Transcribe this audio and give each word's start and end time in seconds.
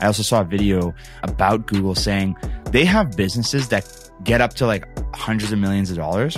I 0.00 0.06
also 0.06 0.22
saw 0.22 0.40
a 0.40 0.44
video 0.44 0.94
about 1.22 1.66
Google 1.66 1.94
saying 1.94 2.36
they 2.66 2.84
have 2.84 3.16
businesses 3.16 3.68
that 3.68 3.86
get 4.24 4.40
up 4.40 4.54
to 4.54 4.66
like 4.66 4.86
hundreds 5.14 5.52
of 5.52 5.58
millions 5.58 5.90
of 5.90 5.96
dollars 5.96 6.36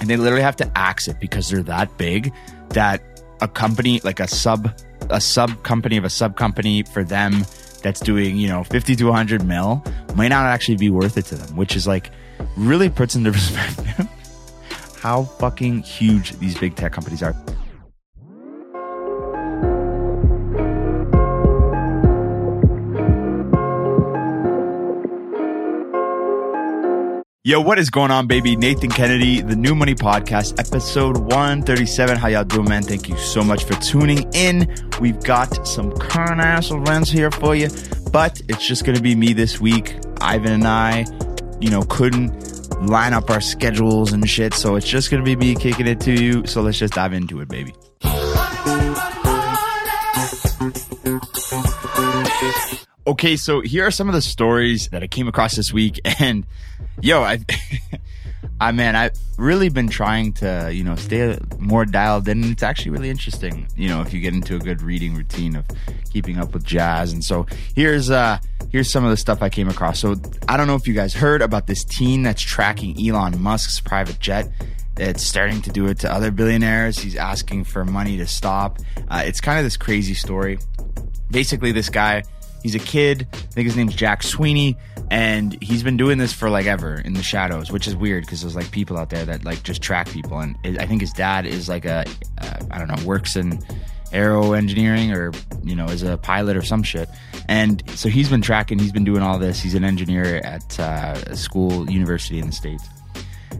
and 0.00 0.08
they 0.08 0.16
literally 0.16 0.42
have 0.42 0.56
to 0.56 0.70
axe 0.78 1.08
it 1.08 1.18
because 1.20 1.48
they're 1.48 1.62
that 1.62 1.96
big 1.96 2.32
that 2.70 3.02
a 3.40 3.48
company 3.48 4.00
like 4.04 4.20
a 4.20 4.28
sub 4.28 4.70
a 5.10 5.20
sub 5.20 5.62
company 5.62 5.96
of 5.96 6.04
a 6.04 6.10
sub 6.10 6.36
company 6.36 6.82
for 6.82 7.04
them 7.04 7.44
that's 7.82 8.00
doing 8.00 8.36
you 8.36 8.48
know 8.48 8.64
50 8.64 8.96
to 8.96 9.04
100 9.06 9.44
mil 9.44 9.84
might 10.14 10.28
not 10.28 10.46
actually 10.46 10.76
be 10.76 10.90
worth 10.90 11.16
it 11.16 11.26
to 11.26 11.34
them 11.36 11.56
which 11.56 11.76
is 11.76 11.86
like 11.86 12.10
really 12.56 12.88
puts 12.88 13.14
into 13.14 13.32
perspective 13.38 14.08
how 15.00 15.22
fucking 15.22 15.82
huge 15.82 16.32
these 16.38 16.56
big 16.58 16.74
tech 16.74 16.92
companies 16.92 17.22
are 17.22 17.34
Yo, 27.46 27.60
what 27.60 27.78
is 27.78 27.90
going 27.90 28.10
on, 28.10 28.26
baby? 28.26 28.56
Nathan 28.56 28.90
Kennedy, 28.90 29.40
the 29.40 29.54
New 29.54 29.76
Money 29.76 29.94
Podcast, 29.94 30.58
episode 30.58 31.16
137. 31.16 32.16
How 32.16 32.26
y'all 32.26 32.42
doing, 32.42 32.68
man? 32.68 32.82
Thank 32.82 33.08
you 33.08 33.16
so 33.16 33.44
much 33.44 33.62
for 33.62 33.74
tuning 33.74 34.28
in. 34.34 34.66
We've 35.00 35.22
got 35.22 35.64
some 35.64 35.92
current 35.92 36.40
ass 36.40 36.72
events 36.72 37.08
here 37.08 37.30
for 37.30 37.54
you, 37.54 37.68
but 38.10 38.42
it's 38.48 38.66
just 38.66 38.84
going 38.84 38.96
to 38.96 39.00
be 39.00 39.14
me 39.14 39.32
this 39.32 39.60
week. 39.60 39.94
Ivan 40.20 40.54
and 40.54 40.66
I, 40.66 41.06
you 41.60 41.70
know, 41.70 41.82
couldn't 41.82 42.32
line 42.84 43.12
up 43.12 43.30
our 43.30 43.40
schedules 43.40 44.12
and 44.12 44.28
shit, 44.28 44.52
so 44.52 44.74
it's 44.74 44.88
just 44.88 45.12
going 45.12 45.24
to 45.24 45.24
be 45.24 45.36
me 45.36 45.54
kicking 45.54 45.86
it 45.86 46.00
to 46.00 46.20
you. 46.20 46.44
So 46.46 46.62
let's 46.62 46.80
just 46.80 46.94
dive 46.94 47.12
into 47.12 47.40
it, 47.42 47.48
baby. 47.48 47.72
Okay, 53.06 53.36
so 53.36 53.60
here 53.60 53.86
are 53.86 53.92
some 53.92 54.08
of 54.08 54.14
the 54.14 54.22
stories 54.22 54.88
that 54.88 55.00
I 55.00 55.06
came 55.06 55.28
across 55.28 55.54
this 55.54 55.72
week, 55.72 56.00
and 56.20 56.44
yo, 57.00 57.22
I, 57.22 57.38
I 58.60 58.72
man, 58.72 58.96
I've 58.96 59.12
really 59.38 59.68
been 59.68 59.86
trying 59.86 60.32
to, 60.34 60.72
you 60.72 60.82
know, 60.82 60.96
stay 60.96 61.38
more 61.60 61.84
dialed 61.84 62.26
in. 62.26 62.42
It's 62.50 62.64
actually 62.64 62.90
really 62.90 63.08
interesting, 63.08 63.68
you 63.76 63.88
know, 63.88 64.00
if 64.00 64.12
you 64.12 64.18
get 64.20 64.34
into 64.34 64.56
a 64.56 64.58
good 64.58 64.82
reading 64.82 65.14
routine 65.14 65.54
of 65.54 65.66
keeping 66.10 66.36
up 66.36 66.52
with 66.52 66.64
jazz. 66.64 67.12
And 67.12 67.22
so 67.22 67.46
here's 67.76 68.10
uh 68.10 68.38
here's 68.72 68.90
some 68.90 69.04
of 69.04 69.10
the 69.10 69.16
stuff 69.16 69.40
I 69.40 69.50
came 69.50 69.68
across. 69.68 70.00
So 70.00 70.16
I 70.48 70.56
don't 70.56 70.66
know 70.66 70.74
if 70.74 70.88
you 70.88 70.94
guys 70.94 71.14
heard 71.14 71.42
about 71.42 71.68
this 71.68 71.84
teen 71.84 72.24
that's 72.24 72.42
tracking 72.42 72.96
Elon 72.98 73.40
Musk's 73.40 73.78
private 73.78 74.18
jet. 74.18 74.48
It's 74.96 75.22
starting 75.22 75.62
to 75.62 75.70
do 75.70 75.86
it 75.86 76.00
to 76.00 76.12
other 76.12 76.32
billionaires. 76.32 76.98
He's 76.98 77.14
asking 77.14 77.64
for 77.64 77.84
money 77.84 78.16
to 78.16 78.26
stop. 78.26 78.78
Uh, 79.06 79.22
it's 79.24 79.40
kind 79.40 79.58
of 79.58 79.64
this 79.64 79.76
crazy 79.76 80.14
story. 80.14 80.58
Basically, 81.30 81.70
this 81.70 81.90
guy 81.90 82.22
He's 82.66 82.74
a 82.74 82.80
kid. 82.80 83.28
I 83.32 83.36
think 83.36 83.66
his 83.66 83.76
name's 83.76 83.94
Jack 83.94 84.24
Sweeney, 84.24 84.76
and 85.08 85.56
he's 85.62 85.84
been 85.84 85.96
doing 85.96 86.18
this 86.18 86.32
for 86.32 86.50
like 86.50 86.66
ever 86.66 86.96
in 86.96 87.12
the 87.12 87.22
shadows, 87.22 87.70
which 87.70 87.86
is 87.86 87.94
weird 87.94 88.24
because 88.24 88.40
there's 88.40 88.56
like 88.56 88.72
people 88.72 88.96
out 88.96 89.08
there 89.08 89.24
that 89.24 89.44
like 89.44 89.62
just 89.62 89.80
track 89.80 90.10
people. 90.10 90.40
And 90.40 90.56
I 90.80 90.84
think 90.84 91.00
his 91.00 91.12
dad 91.12 91.46
is 91.46 91.68
like 91.68 91.84
a 91.84 92.04
uh, 92.38 92.58
I 92.72 92.78
don't 92.78 92.88
know 92.88 93.06
works 93.06 93.36
in 93.36 93.60
aero 94.10 94.52
engineering 94.52 95.12
or 95.12 95.30
you 95.62 95.76
know 95.76 95.84
is 95.84 96.02
a 96.02 96.18
pilot 96.18 96.56
or 96.56 96.62
some 96.62 96.82
shit. 96.82 97.08
And 97.46 97.88
so 97.90 98.08
he's 98.08 98.28
been 98.28 98.42
tracking. 98.42 98.80
He's 98.80 98.90
been 98.90 99.04
doing 99.04 99.22
all 99.22 99.38
this. 99.38 99.60
He's 99.62 99.76
an 99.76 99.84
engineer 99.84 100.40
at 100.42 100.80
uh, 100.80 101.22
a 101.28 101.36
school 101.36 101.88
university 101.88 102.40
in 102.40 102.46
the 102.46 102.52
states. 102.52 102.82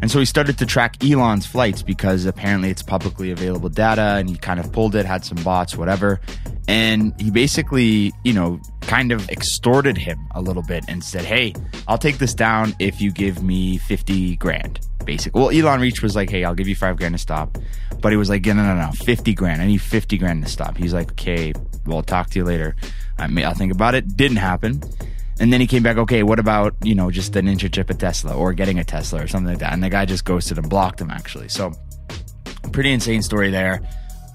And 0.03 0.11
so 0.11 0.19
he 0.19 0.25
started 0.25 0.59
to 0.59 0.67
track 0.67 1.03
Elon's 1.05 1.47
flights 1.47 1.83
because 1.83 2.27
apparently 2.27 2.71
it's 2.71 2.83
publicly 2.83 3.31
available 3.31 3.69
data 3.69 4.17
and 4.19 4.29
he 4.29 4.37
kind 4.37 4.59
of 4.59 4.73
pulled 4.73 4.97
it, 4.97 5.07
had 5.07 5.25
some 5.25 5.43
bots, 5.45 5.77
whatever. 5.77 6.21
And 6.69 7.19
he 7.20 7.31
basically, 7.31 8.12
you 8.25 8.33
know, 8.33 8.61
kind 8.81 9.12
of 9.12 9.28
extorted 9.28 9.97
him 9.97 10.19
a 10.34 10.42
little 10.42 10.62
bit 10.62 10.84
and 10.89 11.03
said, 11.03 11.25
Hey, 11.25 11.55
I'll 11.86 11.98
take 11.98 12.19
this 12.19 12.34
down 12.34 12.75
if 12.78 13.00
you 13.00 13.12
give 13.12 13.42
me 13.42 13.78
50 13.78 14.36
grand. 14.36 14.81
Basic. 15.05 15.34
Well, 15.37 15.50
Elon 15.50 15.81
Reach 15.81 16.03
was 16.03 16.16
like, 16.16 16.28
Hey, 16.28 16.44
I'll 16.44 16.55
give 16.55 16.66
you 16.66 16.75
five 16.75 16.97
grand 16.97 17.15
to 17.15 17.19
stop. 17.19 17.56
But 18.00 18.10
he 18.10 18.16
was 18.16 18.28
like, 18.28 18.44
No, 18.44 18.55
no, 18.55 18.62
no, 18.62 18.87
no, 18.87 18.91
50 19.05 19.34
grand. 19.34 19.62
I 19.62 19.66
need 19.66 19.81
50 19.81 20.19
grand 20.19 20.44
to 20.44 20.50
stop. 20.50 20.76
He's 20.76 20.93
like, 20.93 21.12
Okay, 21.12 21.53
well, 21.87 21.99
I'll 21.99 22.03
talk 22.03 22.31
to 22.31 22.38
you 22.38 22.44
later. 22.44 22.75
I 23.19 23.28
may, 23.28 23.44
I'll 23.44 23.55
think 23.55 23.72
about 23.72 23.94
it. 23.94 24.16
Didn't 24.16 24.38
happen. 24.38 24.82
And 25.38 25.53
then 25.53 25.60
he 25.60 25.66
came 25.66 25.82
back, 25.82 25.99
okay, 25.99 26.22
what 26.22 26.38
about, 26.38 26.75
you 26.82 26.94
know, 26.94 27.10
just 27.10 27.34
the 27.34 27.43
ninja 27.43 27.71
chip 27.71 27.91
at 27.91 27.99
Tesla 27.99 28.34
or 28.34 28.55
getting 28.55 28.78
a 28.78 28.84
Tesla 28.84 29.22
or 29.22 29.26
something 29.26 29.53
like 29.53 29.59
that? 29.59 29.75
And 29.75 29.82
the 29.82 29.91
guy 29.91 30.06
just 30.06 30.25
ghosted 30.25 30.56
and 30.56 30.69
blocked 30.69 30.99
him, 30.99 31.10
actually. 31.10 31.49
So, 31.49 31.72
pretty 32.72 32.91
insane 32.91 33.22
story 33.22 33.50
there. 33.50 33.82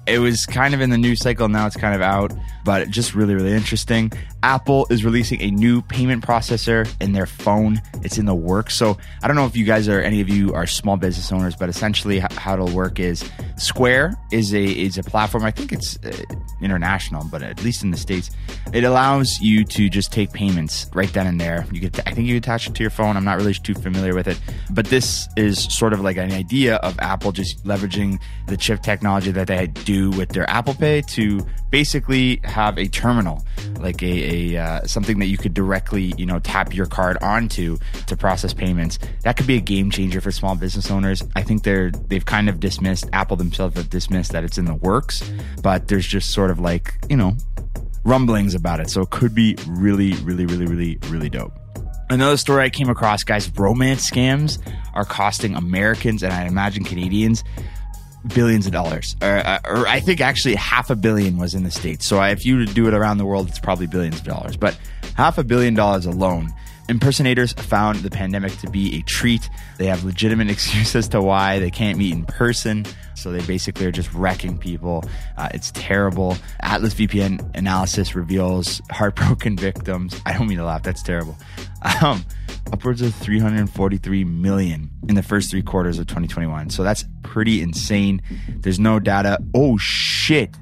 It 0.06 0.18
was 0.18 0.46
kind 0.46 0.74
of 0.74 0.80
in 0.80 0.90
the 0.90 0.98
news 0.98 1.20
cycle. 1.20 1.48
Now 1.48 1.66
it's 1.66 1.76
kind 1.76 1.94
of 1.94 2.02
out, 2.02 2.32
but 2.64 2.90
just 2.90 3.14
really, 3.14 3.34
really 3.34 3.52
interesting. 3.52 4.12
Apple 4.42 4.86
is 4.90 5.04
releasing 5.04 5.40
a 5.40 5.50
new 5.50 5.80
payment 5.82 6.24
processor 6.26 6.92
in 7.00 7.12
their 7.12 7.26
phone. 7.26 7.80
It's 8.02 8.18
in 8.18 8.26
the 8.26 8.34
works. 8.34 8.76
So 8.76 8.98
I 9.22 9.28
don't 9.28 9.36
know 9.36 9.46
if 9.46 9.56
you 9.56 9.64
guys 9.64 9.88
are, 9.88 10.00
any 10.00 10.20
of 10.20 10.28
you 10.28 10.52
are 10.52 10.66
small 10.66 10.96
business 10.96 11.30
owners, 11.32 11.54
but 11.56 11.68
essentially 11.68 12.18
how 12.18 12.54
it'll 12.54 12.74
work 12.74 12.98
is 12.98 13.28
Square 13.56 14.14
is 14.32 14.52
a, 14.52 14.64
is 14.64 14.98
a 14.98 15.02
platform. 15.02 15.44
I 15.44 15.52
think 15.52 15.72
it's 15.72 15.96
uh, 16.04 16.12
international, 16.60 17.24
but 17.30 17.42
at 17.42 17.62
least 17.62 17.84
in 17.84 17.90
the 17.90 17.96
States, 17.96 18.30
it 18.72 18.84
allows 18.84 19.38
you 19.40 19.64
to 19.64 19.88
just 19.88 20.12
take 20.12 20.32
payments 20.32 20.90
right 20.94 21.12
then 21.12 21.26
and 21.26 21.40
there. 21.40 21.64
You 21.72 21.80
get, 21.80 22.00
I 22.08 22.12
think 22.12 22.26
you 22.26 22.36
attach 22.36 22.68
it 22.68 22.74
to 22.74 22.82
your 22.82 22.90
phone. 22.90 23.16
I'm 23.16 23.24
not 23.24 23.38
really 23.38 23.54
too 23.54 23.74
familiar 23.74 24.14
with 24.14 24.26
it, 24.26 24.40
but 24.70 24.86
this 24.86 25.28
is 25.36 25.62
sort 25.72 25.92
of 25.92 26.00
like 26.00 26.16
an 26.16 26.32
idea 26.32 26.76
of 26.76 26.98
Apple 26.98 27.32
just 27.32 27.64
leveraging 27.64 28.20
the 28.48 28.56
chip 28.56 28.82
technology 28.82 29.30
that 29.30 29.46
they 29.46 29.68
do 29.68 29.92
do 29.92 30.10
with 30.16 30.30
their 30.30 30.48
Apple 30.48 30.74
Pay 30.74 31.02
to 31.02 31.40
basically 31.70 32.40
have 32.44 32.78
a 32.78 32.86
terminal, 32.86 33.44
like 33.78 34.02
a, 34.02 34.06
a 34.32 34.56
uh, 34.56 34.86
something 34.86 35.18
that 35.18 35.26
you 35.26 35.36
could 35.36 35.54
directly, 35.54 36.14
you 36.16 36.26
know, 36.26 36.38
tap 36.38 36.74
your 36.74 36.86
card 36.86 37.18
onto 37.22 37.78
to 38.06 38.16
process 38.16 38.52
payments. 38.54 38.98
That 39.22 39.36
could 39.36 39.46
be 39.46 39.56
a 39.56 39.60
game 39.60 39.90
changer 39.90 40.20
for 40.20 40.32
small 40.32 40.56
business 40.56 40.90
owners. 40.90 41.22
I 41.36 41.42
think 41.42 41.62
they're 41.62 41.90
they've 41.90 42.24
kind 42.24 42.48
of 42.48 42.58
dismissed 42.60 43.08
Apple 43.12 43.36
themselves 43.36 43.76
have 43.76 43.90
dismissed 43.90 44.32
that 44.32 44.44
it's 44.44 44.58
in 44.58 44.64
the 44.64 44.74
works, 44.74 45.22
but 45.62 45.88
there's 45.88 46.06
just 46.06 46.30
sort 46.30 46.50
of 46.50 46.58
like 46.58 46.94
you 47.08 47.16
know 47.16 47.36
rumblings 48.04 48.54
about 48.54 48.80
it. 48.80 48.90
So 48.90 49.02
it 49.02 49.10
could 49.10 49.34
be 49.34 49.56
really, 49.68 50.14
really, 50.14 50.46
really, 50.46 50.66
really, 50.66 50.98
really 51.08 51.28
dope. 51.28 51.52
Another 52.10 52.36
story 52.36 52.64
I 52.64 52.68
came 52.70 52.90
across, 52.90 53.24
guys, 53.24 53.50
romance 53.56 54.10
scams 54.10 54.58
are 54.92 55.04
costing 55.04 55.54
Americans 55.54 56.22
and 56.22 56.32
I 56.32 56.44
imagine 56.44 56.84
Canadians 56.84 57.42
billions 58.26 58.66
of 58.66 58.72
dollars, 58.72 59.16
or, 59.20 59.38
uh, 59.38 59.58
or, 59.64 59.86
I 59.86 60.00
think 60.00 60.20
actually 60.20 60.54
half 60.54 60.90
a 60.90 60.96
billion 60.96 61.36
was 61.38 61.54
in 61.54 61.64
the 61.64 61.70
states. 61.70 62.06
So 62.06 62.22
if 62.22 62.44
you 62.44 62.66
do 62.66 62.86
it 62.88 62.94
around 62.94 63.18
the 63.18 63.26
world, 63.26 63.48
it's 63.48 63.58
probably 63.58 63.86
billions 63.86 64.16
of 64.16 64.24
dollars. 64.24 64.56
But 64.56 64.78
half 65.16 65.38
a 65.38 65.44
billion 65.44 65.74
dollars 65.74 66.06
alone. 66.06 66.52
Impersonators 66.88 67.52
found 67.52 68.00
the 68.00 68.10
pandemic 68.10 68.56
to 68.58 68.68
be 68.68 68.98
a 68.98 69.02
treat. 69.02 69.48
They 69.78 69.86
have 69.86 70.04
legitimate 70.04 70.50
excuses 70.50 71.08
to 71.08 71.20
why 71.22 71.58
they 71.58 71.70
can't 71.70 71.98
meet 71.98 72.12
in 72.12 72.24
person. 72.24 72.84
So 73.14 73.30
they 73.30 73.44
basically 73.46 73.86
are 73.86 73.92
just 73.92 74.12
wrecking 74.12 74.58
people. 74.58 75.04
Uh, 75.36 75.48
it's 75.54 75.70
terrible. 75.72 76.36
Atlas 76.60 76.94
VPN 76.94 77.56
analysis 77.56 78.14
reveals 78.14 78.82
heartbroken 78.90 79.56
victims. 79.58 80.20
I 80.26 80.32
don't 80.36 80.48
mean 80.48 80.58
to 80.58 80.64
laugh. 80.64 80.82
That's 80.82 81.02
terrible. 81.02 81.36
Um, 82.02 82.24
upwards 82.72 83.02
of 83.02 83.14
343 83.14 84.24
million 84.24 84.90
in 85.08 85.14
the 85.14 85.22
first 85.22 85.50
three 85.50 85.62
quarters 85.62 85.98
of 85.98 86.06
2021. 86.06 86.70
So 86.70 86.82
that's 86.82 87.04
pretty 87.22 87.60
insane. 87.60 88.22
There's 88.60 88.80
no 88.80 88.98
data. 88.98 89.38
Oh 89.54 89.76
shit. 89.78 90.56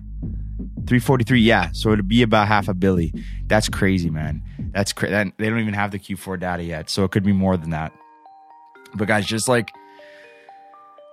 343, 0.86 1.40
yeah. 1.40 1.70
So 1.72 1.92
it'd 1.92 2.08
be 2.08 2.22
about 2.22 2.48
half 2.48 2.68
a 2.68 2.74
billy. 2.74 3.12
That's 3.46 3.68
crazy, 3.68 4.10
man. 4.10 4.42
That's 4.72 4.92
crazy. 4.92 5.32
They 5.38 5.48
don't 5.48 5.60
even 5.60 5.74
have 5.74 5.90
the 5.90 5.98
Q4 5.98 6.38
data 6.40 6.62
yet. 6.62 6.90
So 6.90 7.04
it 7.04 7.10
could 7.10 7.24
be 7.24 7.32
more 7.32 7.56
than 7.56 7.70
that. 7.70 7.92
But 8.94 9.08
guys, 9.08 9.26
just 9.26 9.48
like 9.48 9.70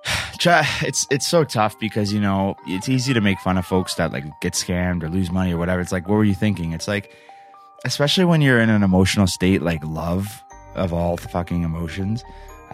it's 0.45 1.07
it's 1.09 1.27
so 1.27 1.43
tough 1.43 1.79
because 1.79 2.13
you 2.13 2.19
know 2.19 2.55
it's 2.67 2.89
easy 2.89 3.13
to 3.13 3.21
make 3.21 3.39
fun 3.39 3.57
of 3.57 3.65
folks 3.65 3.95
that 3.95 4.11
like 4.11 4.25
get 4.41 4.53
scammed 4.53 5.03
or 5.03 5.09
lose 5.09 5.31
money 5.31 5.53
or 5.53 5.57
whatever. 5.57 5.81
It's 5.81 5.91
like, 5.91 6.07
what 6.07 6.15
were 6.15 6.23
you 6.23 6.35
thinking? 6.35 6.73
It's 6.73 6.87
like, 6.87 7.15
especially 7.85 8.25
when 8.25 8.41
you're 8.41 8.59
in 8.59 8.69
an 8.69 8.83
emotional 8.83 9.27
state 9.27 9.61
like 9.61 9.83
love 9.83 10.43
of 10.75 10.93
all 10.93 11.15
the 11.15 11.27
fucking 11.27 11.63
emotions, 11.63 12.23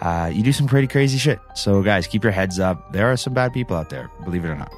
uh, 0.00 0.30
you 0.32 0.42
do 0.42 0.52
some 0.52 0.66
pretty 0.66 0.86
crazy 0.86 1.18
shit. 1.18 1.38
So, 1.54 1.82
guys, 1.82 2.06
keep 2.06 2.22
your 2.22 2.32
heads 2.32 2.58
up. 2.58 2.92
There 2.92 3.10
are 3.10 3.16
some 3.16 3.32
bad 3.32 3.52
people 3.52 3.76
out 3.76 3.88
there, 3.90 4.10
believe 4.24 4.44
it 4.44 4.48
or 4.48 4.56
not. 4.56 4.72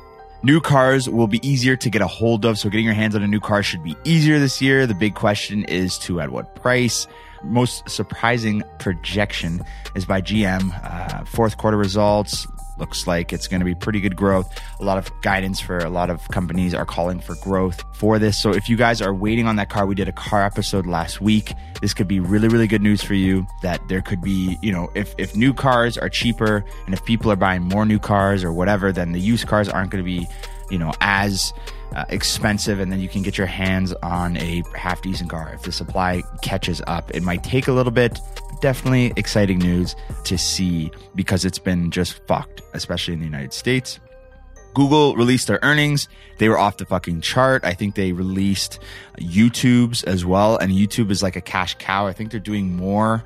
New 0.47 0.61
cars 0.61 1.11
will 1.11 1.27
be 1.27 1.45
easier 1.45 1.75
to 1.75 1.91
get 1.91 2.01
a 2.01 2.07
hold 2.07 2.45
of, 2.45 2.57
so 2.57 2.71
getting 2.71 2.85
your 2.85 2.95
hands 2.95 3.17
on 3.17 3.23
a 3.25 3.27
new 3.27 3.41
car 3.41 3.65
should 3.65 3.83
be 3.83 3.97
easier 4.05 4.39
this 4.39 4.63
year. 4.63 4.87
The 4.87 4.95
big 4.95 5.17
question 5.17 5.65
is 5.65 5.99
to 5.99 6.21
at 6.21 6.31
what 6.31 6.55
price? 6.55 7.09
Most 7.43 7.91
surprising 7.91 8.63
projection 8.79 9.65
is 9.97 10.05
by 10.05 10.21
GM. 10.21 10.71
Uh, 10.85 11.25
fourth 11.25 11.57
quarter 11.57 11.77
results 11.77 12.47
looks 12.79 13.07
like 13.07 13.33
it's 13.33 13.49
going 13.49 13.61
to 13.61 13.65
be 13.65 13.75
pretty 13.75 14.01
good 14.01 14.17
growth. 14.17 14.53
A 14.81 14.85
lot 14.85 14.99
of 14.99 15.11
guidance 15.23 15.61
for 15.61 15.79
a 15.79 15.91
lot 15.91 16.11
of 16.11 16.27
companies 16.29 16.75
are 16.75 16.85
calling 16.85 17.21
for 17.21 17.35
growth 17.37 17.85
for 17.95 18.19
this. 18.19 18.41
So 18.41 18.51
if 18.51 18.69
you 18.69 18.77
guys 18.77 19.01
are 19.01 19.15
waiting 19.15 19.47
on 19.47 19.57
that 19.57 19.71
car, 19.71 19.87
we 19.87 19.95
did 19.95 20.09
a 20.09 20.13
car 20.13 20.45
episode 20.45 20.87
last 20.87 21.21
week. 21.21 21.53
This 21.81 21.95
could 21.95 22.09
be 22.09 22.21
really, 22.21 22.49
really 22.49 22.67
good 22.67 22.83
news 22.83 23.03
for 23.03 23.15
you 23.15 23.47
that 23.63 23.87
there 23.89 24.03
could 24.03 24.23
be, 24.23 24.59
you 24.63 24.73
know, 24.73 24.91
if, 24.95 25.15
if 25.19 25.37
new 25.37 25.53
cars 25.53 25.99
are 25.99 26.09
cheaper 26.09 26.65
and 26.87 26.95
if 26.95 27.05
people 27.05 27.31
are 27.31 27.37
buying 27.37 27.63
more 27.63 27.85
new 27.85 27.99
cars 27.99 28.45
or 28.45 28.53
whatever, 28.53 28.93
then 28.93 29.13
the 29.13 29.21
used 29.21 29.47
cars 29.47 29.69
aren't 29.69 29.91
going 29.91 30.03
to 30.03 30.07
be 30.07 30.27
you 30.71 30.79
know, 30.79 30.93
as 31.01 31.53
uh, 31.95 32.05
expensive, 32.09 32.81
and 32.81 32.91
then 32.91 33.01
you 33.01 33.09
can 33.09 33.23
get 33.23 33.39
your 33.39 33.47
hands 33.47 33.93
on 34.03 34.37
a 34.37 34.63
half 34.75 35.01
decent 35.03 35.31
car 35.31 35.53
if 35.55 35.63
the 35.63 35.73
supply 35.73 36.23
catches 36.43 36.83
up. 36.87 37.11
It 37.15 37.23
might 37.23 37.45
take 37.45 37.69
a 37.69 37.73
little 37.73 37.93
bit. 37.93 38.21
Definitely 38.61 39.13
exciting 39.17 39.59
news 39.59 39.95
to 40.25 40.39
see 40.39 40.91
because 41.15 41.45
it's 41.45 41.59
been 41.59 41.91
just 41.91 42.25
fucked, 42.27 42.63
especially 42.73 43.15
in 43.15 43.21
the 43.21 43.27
United 43.27 43.53
States. 43.53 44.01
Google 44.75 45.17
released 45.17 45.47
their 45.47 45.59
earnings. 45.63 46.09
They 46.39 46.49
were 46.51 46.59
off 46.59 46.77
the 46.77 46.85
fucking 46.85 47.23
chart. 47.23 47.65
I 47.65 47.73
think 47.73 47.95
they 47.95 48.13
released 48.13 48.79
YouTube's 49.19 50.03
as 50.05 50.27
well. 50.27 50.59
And 50.59 50.71
YouTube 50.71 51.11
is 51.11 51.23
like 51.23 51.37
a 51.37 51.41
cash 51.41 51.77
cow. 51.79 52.07
I 52.07 52.13
think 52.13 52.31
they're 52.31 52.41
doing 52.41 52.77
more 52.77 53.25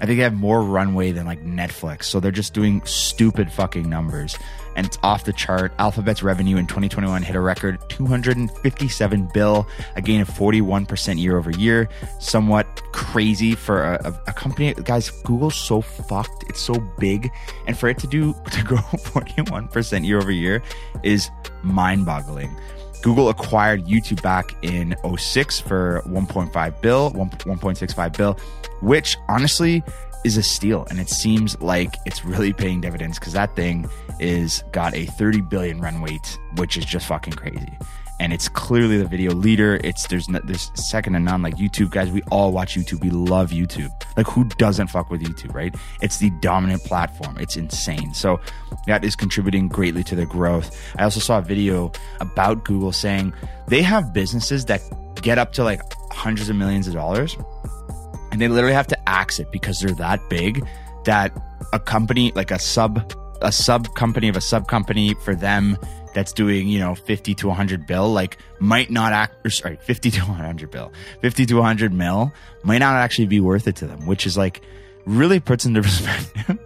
I 0.00 0.06
think 0.06 0.18
they 0.18 0.24
have 0.24 0.34
more 0.34 0.62
runway 0.62 1.12
than 1.12 1.26
like 1.26 1.44
Netflix. 1.44 2.04
So 2.04 2.20
they're 2.20 2.30
just 2.30 2.54
doing 2.54 2.82
stupid 2.84 3.52
fucking 3.52 3.88
numbers. 3.88 4.36
And 4.76 4.86
it's 4.86 4.98
off 5.02 5.24
the 5.24 5.32
chart. 5.32 5.72
Alphabet's 5.78 6.22
revenue 6.22 6.56
in 6.56 6.66
2021 6.66 7.22
hit 7.22 7.36
a 7.36 7.40
record 7.40 7.78
257 7.90 9.28
bill, 9.34 9.68
a 9.96 10.00
gain 10.00 10.20
of 10.20 10.28
41% 10.28 11.20
year 11.20 11.36
over 11.36 11.50
year. 11.50 11.88
Somewhat 12.18 12.66
crazy 12.92 13.54
for 13.54 13.82
a, 13.82 14.22
a, 14.26 14.32
company. 14.32 14.72
Guys, 14.74 15.10
Google's 15.10 15.56
so 15.56 15.80
fucked. 15.80 16.44
It's 16.48 16.60
so 16.60 16.74
big. 16.98 17.30
And 17.66 17.76
for 17.76 17.88
it 17.88 17.98
to 17.98 18.06
do, 18.06 18.32
to 18.52 18.62
grow 18.62 18.78
41% 18.78 20.06
year 20.06 20.18
over 20.18 20.30
year 20.30 20.62
is 21.02 21.28
mind 21.62 22.06
boggling. 22.06 22.56
Google 23.02 23.28
acquired 23.28 23.84
YouTube 23.84 24.22
back 24.22 24.54
in 24.62 24.94
06 25.16 25.60
for 25.60 26.02
1.5 26.06 26.80
bill, 26.80 27.10
1, 27.10 27.30
1.65 27.30 28.16
bill, 28.16 28.38
which 28.80 29.16
honestly 29.28 29.82
is 30.24 30.36
a 30.36 30.42
steal. 30.42 30.86
And 30.90 31.00
it 31.00 31.08
seems 31.08 31.58
like 31.60 31.94
it's 32.04 32.24
really 32.24 32.52
paying 32.52 32.80
dividends 32.80 33.18
because 33.18 33.32
that 33.32 33.56
thing 33.56 33.88
is 34.18 34.62
got 34.72 34.94
a 34.94 35.06
30 35.06 35.40
billion 35.42 35.80
run 35.80 36.00
weight, 36.00 36.38
which 36.56 36.76
is 36.76 36.84
just 36.84 37.06
fucking 37.06 37.34
crazy 37.34 37.78
and 38.20 38.34
it's 38.34 38.48
clearly 38.50 38.98
the 38.98 39.06
video 39.06 39.32
leader. 39.32 39.80
It's 39.82 40.06
there's 40.06 40.26
there's 40.26 40.70
second 40.74 41.14
to 41.14 41.20
none. 41.20 41.40
Like 41.40 41.56
YouTube 41.56 41.90
guys, 41.90 42.10
we 42.12 42.22
all 42.30 42.52
watch 42.52 42.76
YouTube. 42.76 43.00
We 43.00 43.08
love 43.08 43.50
YouTube. 43.50 43.90
Like 44.16 44.26
who 44.26 44.44
doesn't 44.44 44.88
fuck 44.88 45.10
with 45.10 45.22
YouTube, 45.22 45.54
right? 45.54 45.74
It's 46.02 46.18
the 46.18 46.30
dominant 46.40 46.84
platform. 46.84 47.38
It's 47.38 47.56
insane. 47.56 48.12
So 48.12 48.38
that 48.86 49.04
is 49.04 49.16
contributing 49.16 49.68
greatly 49.68 50.04
to 50.04 50.14
their 50.14 50.26
growth. 50.26 50.78
I 50.98 51.04
also 51.04 51.18
saw 51.18 51.38
a 51.38 51.42
video 51.42 51.90
about 52.20 52.64
Google 52.64 52.92
saying 52.92 53.32
they 53.68 53.80
have 53.82 54.12
businesses 54.12 54.66
that 54.66 54.82
get 55.22 55.38
up 55.38 55.54
to 55.54 55.64
like 55.64 55.80
hundreds 56.12 56.50
of 56.50 56.56
millions 56.56 56.86
of 56.86 56.92
dollars, 56.92 57.34
and 58.32 58.40
they 58.40 58.48
literally 58.48 58.74
have 58.74 58.88
to 58.88 59.08
axe 59.08 59.40
it 59.40 59.50
because 59.50 59.80
they're 59.80 59.94
that 59.94 60.20
big 60.28 60.64
that 61.06 61.32
a 61.72 61.80
company 61.80 62.32
like 62.34 62.50
a 62.50 62.58
sub 62.58 63.14
a 63.40 63.52
sub 63.52 63.94
company 63.94 64.28
of 64.28 64.36
a 64.36 64.40
sub 64.40 64.68
company 64.68 65.14
for 65.24 65.34
them 65.34 65.78
that's 66.14 66.32
doing, 66.32 66.68
you 66.68 66.78
know, 66.78 66.94
50 66.94 67.34
to 67.36 67.48
100 67.48 67.86
bill, 67.86 68.12
like 68.12 68.38
might 68.58 68.90
not 68.90 69.12
act, 69.12 69.46
or 69.46 69.50
sorry, 69.50 69.76
50 69.82 70.10
to 70.12 70.20
100 70.20 70.70
bill, 70.70 70.92
50 71.20 71.46
to 71.46 71.54
100 71.56 71.92
mil 71.92 72.32
might 72.62 72.78
not 72.78 72.96
actually 72.96 73.26
be 73.26 73.40
worth 73.40 73.66
it 73.66 73.76
to 73.76 73.86
them, 73.86 74.06
which 74.06 74.26
is 74.26 74.36
like 74.36 74.60
really 75.06 75.40
puts 75.40 75.64
into 75.64 75.82
perspective 75.82 76.58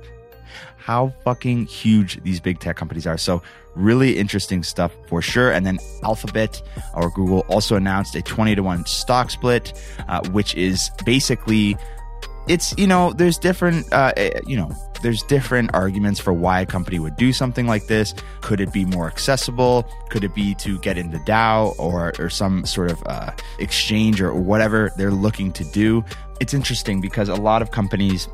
how 0.84 1.14
fucking 1.24 1.64
huge 1.64 2.22
these 2.24 2.40
big 2.40 2.58
tech 2.60 2.76
companies 2.76 3.06
are. 3.06 3.16
So 3.16 3.42
really 3.74 4.18
interesting 4.18 4.62
stuff 4.62 4.92
for 5.08 5.22
sure. 5.22 5.50
And 5.50 5.64
then 5.64 5.78
Alphabet 6.02 6.60
or 6.92 7.08
Google 7.08 7.40
also 7.48 7.74
announced 7.74 8.14
a 8.16 8.20
20 8.20 8.54
to 8.56 8.62
1 8.62 8.84
stock 8.84 9.30
split, 9.30 9.72
uh, 10.08 10.20
which 10.28 10.54
is 10.54 10.90
basically 11.06 11.74
it's 12.48 12.74
you 12.76 12.86
know 12.86 13.12
there's 13.12 13.38
different 13.38 13.92
uh, 13.92 14.12
eh, 14.16 14.40
you 14.46 14.56
know 14.56 14.70
there's 15.04 15.22
different 15.24 15.70
arguments 15.74 16.18
for 16.18 16.32
why 16.32 16.62
a 16.62 16.66
company 16.66 16.98
would 16.98 17.16
do 17.16 17.30
something 17.30 17.66
like 17.66 17.88
this. 17.88 18.14
Could 18.40 18.58
it 18.58 18.72
be 18.72 18.86
more 18.86 19.06
accessible? 19.06 19.86
Could 20.08 20.24
it 20.24 20.34
be 20.34 20.54
to 20.56 20.78
get 20.78 20.96
in 20.96 21.10
the 21.10 21.18
Dow 21.26 21.74
or, 21.78 22.14
or 22.18 22.30
some 22.30 22.64
sort 22.64 22.90
of 22.90 23.02
uh, 23.04 23.32
exchange 23.58 24.22
or 24.22 24.32
whatever 24.32 24.92
they're 24.96 25.10
looking 25.10 25.52
to 25.52 25.64
do? 25.64 26.02
It's 26.40 26.52
interesting 26.52 27.00
because 27.00 27.28
a 27.28 27.34
lot 27.36 27.62
of 27.62 27.70
companies 27.70 28.28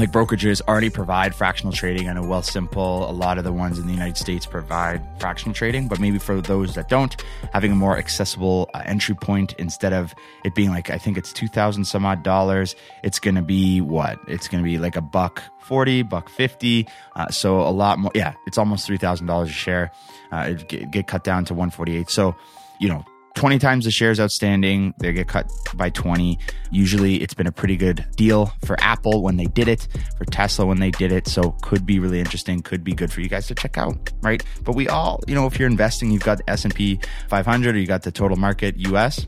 like 0.00 0.12
brokerages 0.12 0.62
already 0.66 0.88
provide 0.88 1.34
fractional 1.34 1.72
trading. 1.72 2.08
I 2.08 2.14
know 2.14 2.22
Wealthsimple, 2.22 3.08
a 3.08 3.12
lot 3.12 3.36
of 3.36 3.44
the 3.44 3.52
ones 3.52 3.78
in 3.78 3.86
the 3.86 3.92
United 3.92 4.16
States 4.16 4.46
provide 4.46 5.02
fractional 5.20 5.52
trading, 5.52 5.88
but 5.88 6.00
maybe 6.00 6.18
for 6.18 6.40
those 6.40 6.74
that 6.74 6.88
don't, 6.88 7.14
having 7.52 7.70
a 7.70 7.74
more 7.74 7.98
accessible 7.98 8.70
uh, 8.72 8.82
entry 8.86 9.14
point 9.14 9.54
instead 9.58 9.92
of 9.92 10.14
it 10.42 10.54
being 10.54 10.70
like, 10.70 10.88
I 10.88 10.96
think 10.96 11.18
it's 11.18 11.32
2000 11.34 11.84
some 11.84 12.06
odd 12.06 12.22
dollars, 12.22 12.74
it's 13.02 13.18
going 13.18 13.34
to 13.34 13.42
be 13.42 13.82
what? 13.82 14.18
It's 14.26 14.48
going 14.48 14.64
to 14.64 14.68
be 14.68 14.78
like 14.78 14.96
a 14.96 15.02
buck 15.02 15.42
40, 15.60 16.02
buck 16.02 16.30
50. 16.30 16.88
Uh, 17.14 17.28
so 17.28 17.60
a 17.60 17.70
lot 17.70 17.98
more. 17.98 18.10
Yeah, 18.14 18.32
it's 18.46 18.56
almost 18.56 18.88
$3,000 18.88 19.42
a 19.44 19.48
share. 19.48 19.92
Uh, 20.32 20.46
it 20.50 20.68
get, 20.68 20.90
get 20.90 21.06
cut 21.08 21.24
down 21.24 21.44
to 21.44 21.54
148. 21.54 22.08
So, 22.08 22.34
you 22.78 22.88
know, 22.88 23.04
20 23.34 23.58
times 23.58 23.84
the 23.84 23.90
shares 23.90 24.20
outstanding. 24.20 24.92
They 24.98 25.12
get 25.12 25.28
cut 25.28 25.50
by 25.74 25.90
20. 25.90 26.38
Usually 26.70 27.16
it's 27.16 27.34
been 27.34 27.46
a 27.46 27.52
pretty 27.52 27.76
good 27.76 28.04
deal 28.16 28.52
for 28.64 28.76
Apple 28.80 29.22
when 29.22 29.36
they 29.36 29.46
did 29.46 29.68
it, 29.68 29.88
for 30.18 30.24
Tesla 30.24 30.66
when 30.66 30.80
they 30.80 30.90
did 30.90 31.12
it. 31.12 31.26
So 31.28 31.52
could 31.62 31.86
be 31.86 31.98
really 31.98 32.18
interesting, 32.18 32.60
could 32.60 32.84
be 32.84 32.92
good 32.92 33.12
for 33.12 33.20
you 33.20 33.28
guys 33.28 33.46
to 33.48 33.54
check 33.54 33.78
out, 33.78 34.10
right? 34.22 34.42
But 34.64 34.74
we 34.74 34.88
all, 34.88 35.20
you 35.26 35.34
know, 35.34 35.46
if 35.46 35.58
you're 35.58 35.68
investing, 35.68 36.10
you've 36.10 36.24
got 36.24 36.38
the 36.38 36.50
S&P 36.50 37.00
500 37.28 37.74
or 37.74 37.78
you 37.78 37.86
got 37.86 38.02
the 38.02 38.12
total 38.12 38.36
market 38.36 38.76
US, 38.78 39.26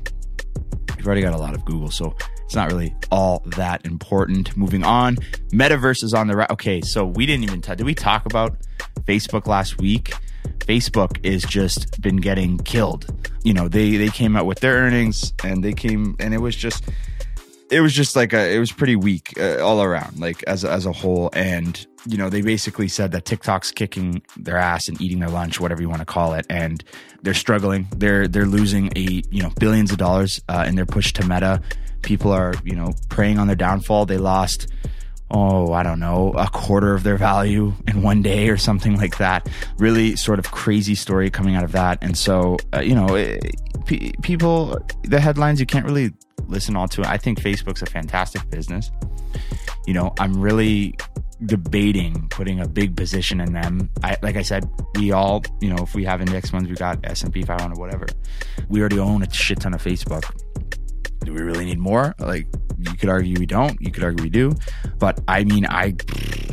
you've 0.96 1.06
already 1.06 1.22
got 1.22 1.34
a 1.34 1.38
lot 1.38 1.54
of 1.54 1.64
Google. 1.64 1.90
So 1.90 2.14
it's 2.44 2.54
not 2.54 2.70
really 2.70 2.94
all 3.10 3.42
that 3.56 3.86
important. 3.86 4.56
Moving 4.56 4.84
on, 4.84 5.16
Metaverse 5.52 6.04
is 6.04 6.12
on 6.12 6.26
the 6.26 6.36
right. 6.36 6.50
Okay, 6.50 6.80
so 6.82 7.04
we 7.04 7.24
didn't 7.24 7.44
even 7.44 7.62
talk. 7.62 7.78
Did 7.78 7.86
we 7.86 7.94
talk 7.94 8.26
about 8.26 8.56
Facebook 9.04 9.46
last 9.46 9.78
week? 9.78 10.12
Facebook 10.58 11.18
is 11.24 11.42
just 11.44 12.00
been 12.00 12.16
getting 12.16 12.58
killed. 12.58 13.06
You 13.44 13.54
know, 13.54 13.68
they 13.68 13.96
they 13.96 14.08
came 14.08 14.36
out 14.36 14.46
with 14.46 14.60
their 14.60 14.74
earnings 14.74 15.32
and 15.44 15.62
they 15.64 15.72
came 15.72 16.16
and 16.18 16.32
it 16.32 16.38
was 16.38 16.56
just 16.56 16.84
it 17.70 17.80
was 17.80 17.94
just 17.94 18.14
like 18.14 18.32
a 18.34 18.54
it 18.54 18.58
was 18.58 18.70
pretty 18.70 18.96
weak 18.96 19.32
uh, 19.40 19.58
all 19.64 19.82
around 19.82 20.20
like 20.20 20.42
as 20.44 20.64
as 20.64 20.84
a 20.86 20.92
whole. 20.92 21.30
And 21.32 21.84
you 22.06 22.18
know 22.18 22.28
they 22.28 22.42
basically 22.42 22.88
said 22.88 23.12
that 23.12 23.24
TikTok's 23.24 23.72
kicking 23.72 24.22
their 24.36 24.58
ass 24.58 24.88
and 24.88 25.00
eating 25.00 25.20
their 25.20 25.30
lunch 25.30 25.58
whatever 25.58 25.80
you 25.80 25.88
want 25.88 26.00
to 26.00 26.06
call 26.06 26.34
it. 26.34 26.46
And 26.50 26.84
they're 27.22 27.34
struggling. 27.34 27.88
They're 27.96 28.28
they're 28.28 28.46
losing 28.46 28.92
a 28.94 29.22
you 29.30 29.42
know 29.42 29.50
billions 29.58 29.90
of 29.90 29.98
dollars 29.98 30.40
uh, 30.48 30.64
in 30.68 30.74
their 30.76 30.86
push 30.86 31.12
to 31.14 31.26
Meta. 31.26 31.62
People 32.02 32.30
are 32.30 32.52
you 32.62 32.76
know 32.76 32.92
preying 33.08 33.38
on 33.38 33.46
their 33.46 33.56
downfall. 33.56 34.06
They 34.06 34.18
lost 34.18 34.68
oh, 35.32 35.72
I 35.72 35.82
don't 35.82 35.98
know, 35.98 36.32
a 36.36 36.46
quarter 36.48 36.94
of 36.94 37.02
their 37.02 37.16
value 37.16 37.72
in 37.88 38.02
one 38.02 38.22
day 38.22 38.50
or 38.50 38.56
something 38.56 38.96
like 38.96 39.18
that. 39.18 39.48
Really 39.78 40.14
sort 40.14 40.38
of 40.38 40.50
crazy 40.50 40.94
story 40.94 41.30
coming 41.30 41.56
out 41.56 41.64
of 41.64 41.72
that. 41.72 41.98
And 42.02 42.16
so, 42.16 42.58
uh, 42.74 42.80
you 42.80 42.94
know, 42.94 43.14
it, 43.14 43.56
p- 43.86 44.12
people, 44.22 44.78
the 45.04 45.20
headlines, 45.20 45.58
you 45.58 45.66
can't 45.66 45.86
really 45.86 46.12
listen 46.48 46.76
all 46.76 46.86
to 46.88 47.00
it. 47.00 47.06
I 47.06 47.16
think 47.16 47.40
Facebook's 47.40 47.82
a 47.82 47.86
fantastic 47.86 48.48
business. 48.50 48.90
You 49.86 49.94
know, 49.94 50.12
I'm 50.20 50.38
really 50.38 50.96
debating 51.46 52.28
putting 52.28 52.60
a 52.60 52.68
big 52.68 52.94
position 52.94 53.40
in 53.40 53.54
them. 53.54 53.88
I, 54.04 54.16
like 54.22 54.36
I 54.36 54.42
said, 54.42 54.68
we 54.94 55.12
all, 55.12 55.42
you 55.60 55.70
know, 55.70 55.82
if 55.82 55.94
we 55.94 56.04
have 56.04 56.20
index 56.20 56.50
funds, 56.50 56.68
we 56.68 56.76
got 56.76 57.00
S&P 57.04 57.42
500, 57.42 57.78
whatever. 57.78 58.06
We 58.68 58.80
already 58.80 58.98
own 58.98 59.22
a 59.22 59.32
shit 59.32 59.60
ton 59.60 59.74
of 59.74 59.82
Facebook 59.82 60.24
do 61.24 61.32
we 61.32 61.40
really 61.40 61.64
need 61.64 61.78
more? 61.78 62.14
Like 62.18 62.46
you 62.78 62.94
could 62.94 63.08
argue 63.08 63.38
we 63.38 63.46
don't, 63.46 63.80
you 63.80 63.90
could 63.90 64.04
argue 64.04 64.22
we 64.22 64.30
do, 64.30 64.54
but 64.98 65.20
I 65.28 65.44
mean, 65.44 65.66
I 65.66 65.94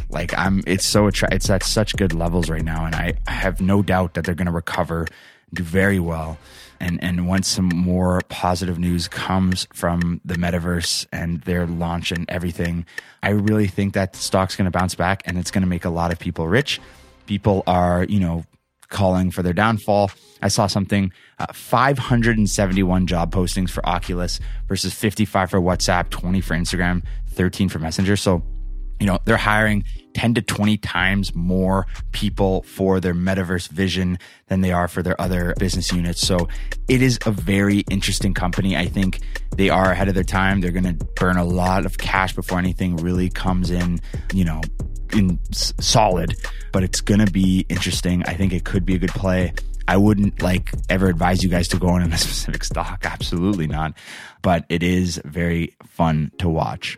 like 0.09 0.37
I'm. 0.37 0.63
It's 0.65 0.85
so 0.85 1.07
It's 1.07 1.49
at 1.49 1.63
such 1.63 1.95
good 1.95 2.13
levels 2.13 2.49
right 2.49 2.63
now, 2.63 2.85
and 2.85 2.95
I, 2.95 3.13
I 3.27 3.31
have 3.31 3.61
no 3.61 3.81
doubt 3.81 4.13
that 4.15 4.25
they're 4.25 4.35
going 4.35 4.47
to 4.47 4.51
recover, 4.51 5.07
do 5.53 5.63
very 5.63 5.99
well. 5.99 6.37
And 6.79 7.03
and 7.03 7.27
once 7.27 7.47
some 7.47 7.67
more 7.67 8.21
positive 8.29 8.79
news 8.79 9.07
comes 9.07 9.67
from 9.73 10.21
the 10.23 10.35
metaverse 10.35 11.07
and 11.11 11.41
their 11.41 11.67
launch 11.67 12.11
and 12.11 12.25
everything, 12.29 12.85
I 13.21 13.29
really 13.29 13.67
think 13.67 13.93
that 13.93 14.13
the 14.13 14.19
stock's 14.19 14.55
going 14.55 14.71
to 14.71 14.77
bounce 14.77 14.95
back, 14.95 15.23
and 15.25 15.37
it's 15.37 15.51
going 15.51 15.63
to 15.63 15.67
make 15.67 15.85
a 15.85 15.89
lot 15.89 16.11
of 16.11 16.19
people 16.19 16.47
rich. 16.47 16.79
People 17.25 17.63
are, 17.67 18.05
you 18.05 18.19
know, 18.19 18.45
calling 18.89 19.31
for 19.31 19.43
their 19.43 19.53
downfall. 19.53 20.11
I 20.41 20.47
saw 20.47 20.67
something 20.67 21.11
uh, 21.37 21.47
571 21.53 23.07
job 23.07 23.33
postings 23.33 23.69
for 23.69 23.85
Oculus 23.85 24.39
versus 24.67 24.93
55 24.93 25.51
for 25.51 25.61
WhatsApp, 25.61 26.09
20 26.09 26.41
for 26.41 26.55
Instagram, 26.55 27.03
13 27.29 27.69
for 27.69 27.79
Messenger. 27.79 28.15
So, 28.15 28.43
you 28.99 29.05
know, 29.05 29.19
they're 29.25 29.37
hiring 29.37 29.83
10 30.13 30.33
to 30.33 30.41
20 30.41 30.77
times 30.77 31.33
more 31.33 31.85
people 32.11 32.63
for 32.63 32.99
their 32.99 33.13
metaverse 33.13 33.69
vision 33.69 34.17
than 34.47 34.61
they 34.61 34.71
are 34.71 34.87
for 34.87 35.01
their 35.01 35.19
other 35.21 35.53
business 35.57 35.91
units. 35.91 36.25
So 36.25 36.47
it 36.87 37.01
is 37.01 37.19
a 37.25 37.31
very 37.31 37.79
interesting 37.89 38.33
company. 38.33 38.75
I 38.75 38.87
think 38.87 39.19
they 39.55 39.69
are 39.69 39.91
ahead 39.91 40.09
of 40.09 40.15
their 40.15 40.23
time. 40.23 40.61
They're 40.61 40.71
going 40.71 40.97
to 40.97 41.05
burn 41.15 41.37
a 41.37 41.45
lot 41.45 41.85
of 41.85 41.97
cash 41.97 42.33
before 42.33 42.59
anything 42.59 42.97
really 42.97 43.29
comes 43.29 43.71
in, 43.71 44.01
you 44.33 44.43
know, 44.43 44.61
in 45.13 45.39
solid, 45.51 46.35
but 46.71 46.83
it's 46.83 47.01
going 47.01 47.25
to 47.25 47.31
be 47.31 47.65
interesting. 47.69 48.23
I 48.25 48.33
think 48.33 48.53
it 48.53 48.65
could 48.65 48.85
be 48.85 48.95
a 48.95 48.99
good 48.99 49.11
play. 49.11 49.53
I 49.87 49.97
wouldn't 49.97 50.41
like 50.41 50.71
ever 50.87 51.07
advise 51.07 51.43
you 51.43 51.49
guys 51.49 51.67
to 51.69 51.77
go 51.77 51.95
in 51.95 52.03
on 52.03 52.13
a 52.13 52.17
specific 52.19 52.63
stock. 52.63 53.05
Absolutely 53.05 53.67
not. 53.67 53.93
But 54.41 54.65
it 54.69 54.83
is 54.83 55.21
very 55.25 55.75
fun 55.83 56.31
to 56.37 56.47
watch. 56.47 56.97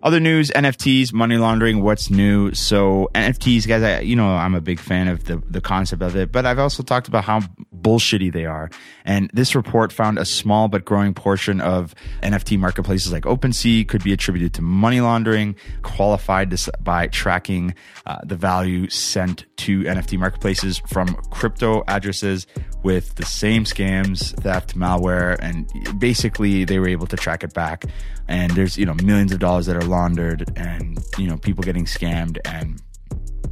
Other 0.00 0.20
news, 0.20 0.50
NFTs, 0.50 1.12
money 1.12 1.38
laundering, 1.38 1.82
what's 1.82 2.08
new? 2.08 2.54
So 2.54 3.10
NFTs, 3.16 3.66
guys, 3.66 3.82
I, 3.82 4.00
you 4.00 4.14
know, 4.14 4.28
I'm 4.28 4.54
a 4.54 4.60
big 4.60 4.78
fan 4.78 5.08
of 5.08 5.24
the, 5.24 5.42
the 5.50 5.60
concept 5.60 6.02
of 6.02 6.14
it, 6.14 6.30
but 6.30 6.46
I've 6.46 6.60
also 6.60 6.84
talked 6.84 7.08
about 7.08 7.24
how 7.24 7.40
bullshitty 7.74 8.32
they 8.32 8.46
are. 8.46 8.70
And 9.04 9.28
this 9.34 9.56
report 9.56 9.92
found 9.92 10.18
a 10.18 10.24
small 10.24 10.68
but 10.68 10.84
growing 10.84 11.14
portion 11.14 11.60
of 11.60 11.96
NFT 12.22 12.58
marketplaces 12.60 13.12
like 13.12 13.24
OpenSea 13.24 13.88
could 13.88 14.04
be 14.04 14.12
attributed 14.12 14.54
to 14.54 14.62
money 14.62 15.00
laundering, 15.00 15.56
qualified 15.82 16.50
this 16.50 16.68
by 16.80 17.08
tracking 17.08 17.74
uh, 18.06 18.18
the 18.24 18.36
value 18.36 18.88
sent 18.90 19.46
to 19.58 19.82
NFT 19.82 20.16
marketplaces 20.16 20.80
from 20.86 21.14
crypto 21.30 21.82
addresses 21.88 22.46
with 22.88 23.16
the 23.16 23.24
same 23.26 23.64
scams, 23.64 24.34
theft, 24.40 24.74
malware, 24.74 25.38
and 25.42 25.70
basically 26.00 26.64
they 26.64 26.78
were 26.78 26.88
able 26.88 27.06
to 27.06 27.18
track 27.18 27.44
it 27.44 27.52
back. 27.52 27.84
And 28.28 28.50
there's, 28.52 28.78
you 28.78 28.86
know, 28.86 28.94
millions 28.94 29.30
of 29.30 29.40
dollars 29.40 29.66
that 29.66 29.76
are 29.76 29.84
laundered 29.84 30.50
and, 30.56 30.98
you 31.18 31.28
know, 31.28 31.36
people 31.36 31.62
getting 31.62 31.84
scammed 31.84 32.38
and 32.46 32.80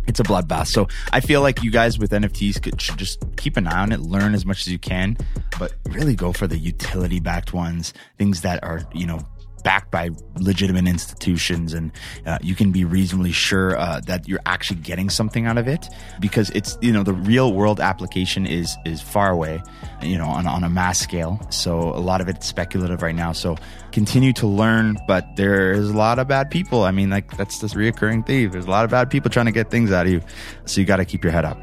it's 0.06 0.20
a 0.20 0.22
bloodbath. 0.22 0.68
So 0.68 0.88
I 1.12 1.20
feel 1.20 1.42
like 1.42 1.62
you 1.62 1.70
guys 1.70 1.98
with 1.98 2.12
NFTs 2.12 2.62
could, 2.62 2.80
should 2.80 2.96
just 2.96 3.22
keep 3.36 3.58
an 3.58 3.66
eye 3.66 3.82
on 3.82 3.92
it, 3.92 4.00
learn 4.00 4.34
as 4.34 4.46
much 4.46 4.60
as 4.60 4.68
you 4.68 4.78
can, 4.78 5.18
but 5.58 5.74
really 5.90 6.14
go 6.14 6.32
for 6.32 6.46
the 6.46 6.56
utility 6.56 7.20
backed 7.20 7.52
ones, 7.52 7.92
things 8.16 8.40
that 8.40 8.64
are, 8.64 8.88
you 8.94 9.06
know, 9.06 9.20
backed 9.66 9.90
by 9.90 10.10
legitimate 10.38 10.86
institutions 10.86 11.74
and 11.74 11.90
uh, 12.24 12.38
you 12.40 12.54
can 12.54 12.70
be 12.70 12.84
reasonably 12.84 13.32
sure 13.32 13.76
uh, 13.76 13.98
that 14.06 14.28
you're 14.28 14.40
actually 14.46 14.78
getting 14.78 15.10
something 15.10 15.44
out 15.44 15.58
of 15.58 15.66
it 15.66 15.88
because 16.20 16.50
it's 16.50 16.78
you 16.80 16.92
know 16.92 17.02
the 17.02 17.12
real 17.12 17.52
world 17.52 17.80
application 17.80 18.46
is 18.46 18.76
is 18.84 19.02
far 19.02 19.28
away 19.32 19.60
you 20.00 20.16
know 20.16 20.26
on, 20.26 20.46
on 20.46 20.62
a 20.62 20.68
mass 20.68 21.00
scale. 21.00 21.40
So 21.50 21.80
a 21.80 21.98
lot 21.98 22.20
of 22.20 22.28
it's 22.28 22.46
speculative 22.46 23.02
right 23.02 23.14
now. 23.14 23.32
So 23.32 23.56
continue 23.90 24.32
to 24.34 24.46
learn 24.46 24.98
but 25.08 25.26
there's 25.34 25.90
a 25.90 25.96
lot 25.96 26.20
of 26.20 26.28
bad 26.28 26.48
people. 26.48 26.84
I 26.84 26.92
mean 26.92 27.10
like 27.10 27.36
that's 27.36 27.58
this 27.58 27.74
reoccurring 27.74 28.24
theme. 28.24 28.52
There's 28.52 28.66
a 28.66 28.70
lot 28.70 28.84
of 28.84 28.92
bad 28.92 29.10
people 29.10 29.32
trying 29.32 29.46
to 29.46 29.52
get 29.52 29.68
things 29.68 29.90
out 29.90 30.06
of 30.06 30.12
you. 30.12 30.20
So 30.66 30.80
you 30.80 30.86
got 30.86 30.98
to 30.98 31.04
keep 31.04 31.24
your 31.24 31.32
head 31.32 31.44
up. 31.44 31.58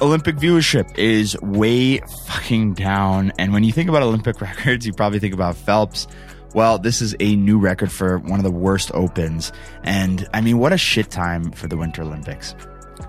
Olympic 0.00 0.36
viewership 0.36 0.96
is 0.96 1.36
way 1.42 1.98
fucking 2.26 2.74
down. 2.74 3.32
And 3.36 3.52
when 3.52 3.64
you 3.64 3.72
think 3.72 3.88
about 3.88 4.04
Olympic 4.04 4.40
records, 4.48 4.86
you 4.86 4.92
probably 4.92 5.18
think 5.18 5.34
about 5.34 5.56
Phelps, 5.56 6.06
well, 6.54 6.78
this 6.78 7.00
is 7.02 7.14
a 7.20 7.36
new 7.36 7.58
record 7.58 7.92
for 7.92 8.18
one 8.18 8.38
of 8.38 8.44
the 8.44 8.50
worst 8.50 8.90
opens. 8.94 9.52
And 9.82 10.26
I 10.32 10.40
mean, 10.40 10.58
what 10.58 10.72
a 10.72 10.78
shit 10.78 11.10
time 11.10 11.52
for 11.52 11.68
the 11.68 11.76
Winter 11.76 12.02
Olympics. 12.02 12.54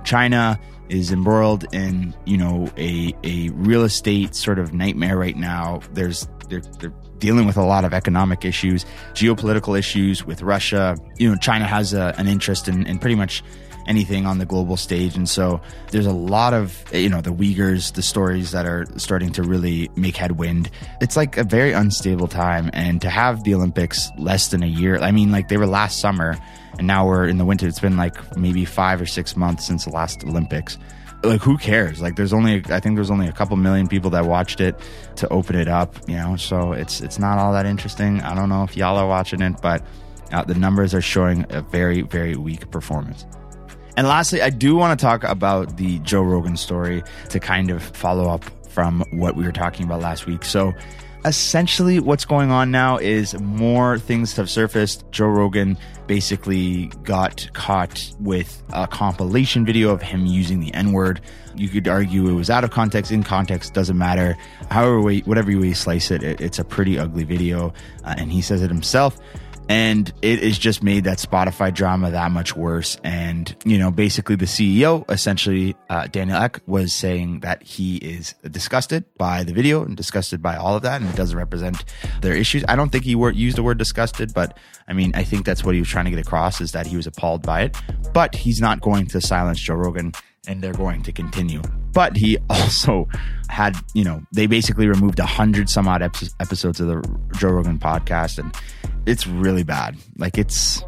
China 0.04 0.60
is 0.90 1.12
embroiled 1.12 1.66
in, 1.74 2.16
you 2.26 2.38
know, 2.38 2.68
a, 2.78 3.14
a 3.24 3.50
real 3.50 3.84
estate 3.84 4.36
sort 4.36 4.60
of 4.60 4.74
nightmare 4.74 5.18
right 5.18 5.38
now. 5.38 5.82
There's, 5.94 6.28
they're, 6.50 6.62
they're 6.80 6.94
dealing 7.20 7.46
with 7.46 7.58
a 7.58 7.64
lot 7.64 7.86
of 7.86 7.94
economic 7.94 8.44
issues, 8.44 8.86
geopolitical 9.14 9.78
issues 9.78 10.26
with 10.26 10.42
Russia. 10.42 10.98
You 11.18 11.30
know, 11.30 11.36
China 11.38 11.66
has 11.66 11.94
a, 11.94 12.14
an 12.18 12.28
interest 12.28 12.68
in, 12.68 12.88
in 12.88 12.98
pretty 12.98 13.16
much 13.16 13.44
anything 13.88 14.26
on 14.26 14.38
the 14.38 14.46
global 14.46 14.78
stage. 14.78 15.16
And 15.16 15.28
so 15.28 15.62
there's 15.92 16.06
a 16.06 16.14
lot 16.14 16.54
of, 16.54 16.84
you 16.94 17.10
know, 17.10 17.22
the 17.22 17.32
Uyghurs, 17.34 17.94
the 17.94 18.02
stories 18.02 18.52
that 18.52 18.66
are 18.66 18.86
starting 18.98 19.32
to 19.34 19.44
really 19.44 19.90
make 19.96 20.16
headwind. 20.16 20.70
It's 21.02 21.18
like 21.18 21.38
a 21.38 21.44
very 21.44 21.72
unstable 21.72 22.28
time. 22.28 22.70
And 22.74 23.02
to 23.02 23.10
have 23.10 23.44
the 23.44 23.56
Olympics 23.56 24.10
less 24.18 24.50
than 24.50 24.64
a 24.64 24.68
year, 24.68 25.00
I 25.00 25.12
mean, 25.12 25.32
like 25.32 25.48
they 25.48 25.58
were 25.58 25.68
last 25.68 26.00
summer 26.00 26.38
and 26.78 26.88
now 26.88 27.08
we're 27.08 27.28
in 27.28 27.38
the 27.38 27.46
winter. 27.46 27.68
It's 27.68 27.80
been 27.80 27.98
like 27.98 28.38
maybe 28.38 28.66
five 28.66 29.02
or 29.02 29.06
six 29.06 29.36
months 29.36 29.66
since 29.66 29.86
the 29.86 29.92
last 29.92 30.24
Olympics 30.24 30.78
like 31.24 31.42
who 31.42 31.58
cares 31.58 32.02
like 32.02 32.16
there's 32.16 32.32
only 32.32 32.64
i 32.70 32.80
think 32.80 32.96
there's 32.96 33.12
only 33.12 33.28
a 33.28 33.32
couple 33.32 33.56
million 33.58 33.88
people 33.88 34.10
that 34.10 34.26
watched 34.26 34.62
it 34.62 34.80
to 35.16 35.28
open 35.30 35.56
it 35.56 35.68
up 35.68 35.96
you 36.08 36.16
know 36.16 36.36
so 36.36 36.72
it's 36.72 37.02
it's 37.02 37.20
not 37.20 37.38
all 37.38 37.52
that 37.52 37.66
interesting 37.66 38.22
i 38.22 38.34
don't 38.34 38.50
know 38.50 38.64
if 38.64 38.78
y'all 38.78 38.98
are 38.98 39.08
watching 39.08 39.42
it 39.42 39.54
but 39.62 39.86
uh, 40.32 40.44
the 40.44 40.56
numbers 40.56 40.94
are 40.94 41.02
showing 41.02 41.46
a 41.50 41.62
very 41.62 42.02
very 42.04 42.36
weak 42.36 42.72
performance 42.72 43.26
and 44.00 44.08
lastly, 44.08 44.42
I 44.42 44.50
do 44.50 44.78
want 44.78 44.98
to 44.98 45.06
talk 45.06 45.26
about 45.26 45.76
the 45.76 46.00
Joe 46.00 46.22
Rogan 46.22 46.56
story 46.56 47.04
to 47.32 47.38
kind 47.38 47.70
of 47.70 47.84
follow 47.84 48.30
up 48.30 48.46
from 48.70 49.04
what 49.12 49.36
we 49.36 49.44
were 49.44 49.52
talking 49.52 49.86
about 49.86 50.00
last 50.00 50.26
week. 50.26 50.46
So, 50.46 50.74
essentially, 51.26 52.00
what's 52.00 52.24
going 52.24 52.50
on 52.50 52.72
now 52.72 52.96
is 52.96 53.38
more 53.42 54.00
things 54.00 54.34
have 54.38 54.50
surfaced. 54.50 55.04
Joe 55.12 55.26
Rogan 55.26 55.78
basically 56.08 56.86
got 57.04 57.50
caught 57.52 58.10
with 58.22 58.64
a 58.72 58.88
compilation 58.88 59.66
video 59.66 59.90
of 59.90 60.02
him 60.02 60.26
using 60.26 60.62
the 60.62 60.74
N 60.74 60.94
word. 60.94 61.20
You 61.56 61.68
could 61.68 61.90
argue 61.90 62.30
it 62.30 62.34
was 62.36 62.50
out 62.50 62.64
of 62.64 62.72
context, 62.72 63.12
in 63.12 63.24
context, 63.24 63.74
doesn't 63.74 63.98
matter. 63.98 64.38
However, 64.72 65.02
way, 65.02 65.20
whatever 65.26 65.52
way 65.60 65.68
you 65.68 65.76
slice 65.76 66.10
it, 66.10 66.24
it 66.24 66.40
it's 66.40 66.58
a 66.58 66.64
pretty 66.64 66.98
ugly 66.98 67.26
video. 67.26 67.74
Uh, 68.06 68.16
and 68.18 68.32
he 68.32 68.42
says 68.42 68.62
it 68.62 68.70
himself 68.70 69.20
and 69.70 70.12
it 70.24 70.42
has 70.42 70.58
just 70.58 70.82
made 70.82 71.04
that 71.04 71.20
Spotify 71.20 71.72
drama 71.72 72.10
that 72.10 72.32
much 72.32 72.56
worse. 72.56 72.98
And 73.04 73.56
you 73.64 73.78
know, 73.78 73.92
basically, 73.92 74.36
the 74.36 74.46
CEO, 74.46 75.10
essentially 75.10 75.76
uh, 75.90 76.08
Daniel 76.08 76.38
Ek, 76.38 76.60
was 76.66 76.94
saying 76.94 77.42
that 77.42 77.62
he 77.62 77.98
is 77.98 78.34
disgusted 78.50 79.06
by 79.18 79.44
the 79.44 79.54
video 79.54 79.86
and 79.86 79.96
disgusted 79.96 80.42
by 80.42 80.56
all 80.56 80.76
of 80.76 80.82
that, 80.82 81.00
and 81.02 81.10
it 81.10 81.16
doesn't 81.16 81.38
represent 81.38 81.86
their 82.22 82.34
issues. 82.34 82.66
I 82.68 82.76
don't 82.76 82.92
think 82.92 83.04
he 83.06 83.14
wor- 83.14 83.32
used 83.32 83.58
the 83.58 83.64
word 83.64 83.78
disgusted, 83.78 84.34
but 84.34 84.58
I 84.88 84.94
mean, 84.94 85.12
I 85.14 85.24
think 85.24 85.46
that's 85.46 85.64
what 85.64 85.76
he 85.76 85.82
was 85.82 85.88
trying 85.88 86.06
to 86.06 86.12
get 86.12 86.20
across 86.20 86.60
is 86.62 86.72
that 86.72 86.88
he 86.88 86.98
was 86.98 87.06
appalled 87.06 87.44
by 87.44 87.62
it. 87.62 87.78
But 88.12 88.34
he's 88.34 88.60
not 88.60 88.82
going 88.82 89.06
to 89.08 89.22
silence 89.22 89.60
Joe 89.60 89.76
Rogan 89.76 90.14
and 90.50 90.64
they're 90.64 90.74
going 90.74 91.04
to 91.04 91.14
continue. 91.14 91.62
But 91.94 92.18
he 92.18 92.38
also 92.50 93.08
had, 93.48 93.78
you 93.94 94.04
know, 94.04 94.22
they 94.34 94.48
basically 94.48 94.88
removed 94.88 95.20
a 95.20 95.26
hundred 95.26 95.70
some 95.70 95.88
odd 95.88 96.02
episodes 96.02 96.82
of 96.82 96.88
the 96.88 97.20
Joe 97.38 97.50
Rogan 97.52 97.80
podcast, 97.80 98.40
and 98.40 98.54
it's 99.06 99.26
really 99.26 99.64
bad. 99.64 99.96
Like 100.18 100.38
it's 100.38 100.84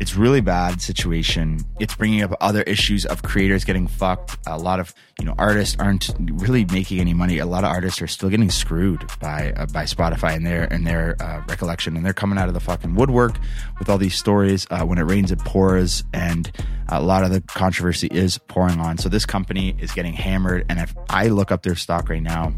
it's 0.00 0.16
really 0.16 0.40
bad 0.40 0.82
situation. 0.82 1.60
It's 1.78 1.94
bringing 1.94 2.22
up 2.22 2.36
other 2.40 2.62
issues 2.62 3.06
of 3.06 3.22
creators 3.22 3.64
getting 3.64 3.86
fucked. 3.86 4.36
A 4.46 4.58
lot 4.58 4.80
of 4.80 4.92
you 5.18 5.24
know 5.24 5.34
artists 5.38 5.76
aren't 5.78 6.10
really 6.18 6.64
making 6.66 7.00
any 7.00 7.14
money. 7.14 7.38
A 7.38 7.46
lot 7.46 7.64
of 7.64 7.70
artists 7.70 8.02
are 8.02 8.06
still 8.06 8.28
getting 8.28 8.50
screwed 8.50 9.04
by 9.20 9.52
uh, 9.56 9.66
by 9.66 9.84
Spotify 9.84 10.34
and 10.34 10.44
their 10.44 10.64
and 10.72 10.86
their 10.86 11.16
uh, 11.20 11.42
recollection, 11.48 11.96
and 11.96 12.04
they're 12.04 12.12
coming 12.12 12.38
out 12.38 12.48
of 12.48 12.54
the 12.54 12.60
fucking 12.60 12.94
woodwork 12.94 13.38
with 13.78 13.88
all 13.88 13.98
these 13.98 14.16
stories. 14.16 14.66
Uh, 14.70 14.84
when 14.84 14.98
it 14.98 15.02
rains, 15.02 15.30
it 15.30 15.38
pours, 15.40 16.02
and 16.12 16.50
a 16.88 17.00
lot 17.00 17.22
of 17.22 17.30
the 17.30 17.40
controversy 17.42 18.08
is 18.10 18.38
pouring 18.38 18.80
on. 18.80 18.98
So 18.98 19.08
this 19.08 19.24
company 19.24 19.76
is 19.78 19.92
getting 19.92 20.14
hammered, 20.14 20.66
and 20.68 20.80
if 20.80 20.94
I 21.08 21.28
look 21.28 21.52
up 21.52 21.62
their 21.62 21.76
stock 21.76 22.08
right 22.08 22.22
now, 22.22 22.52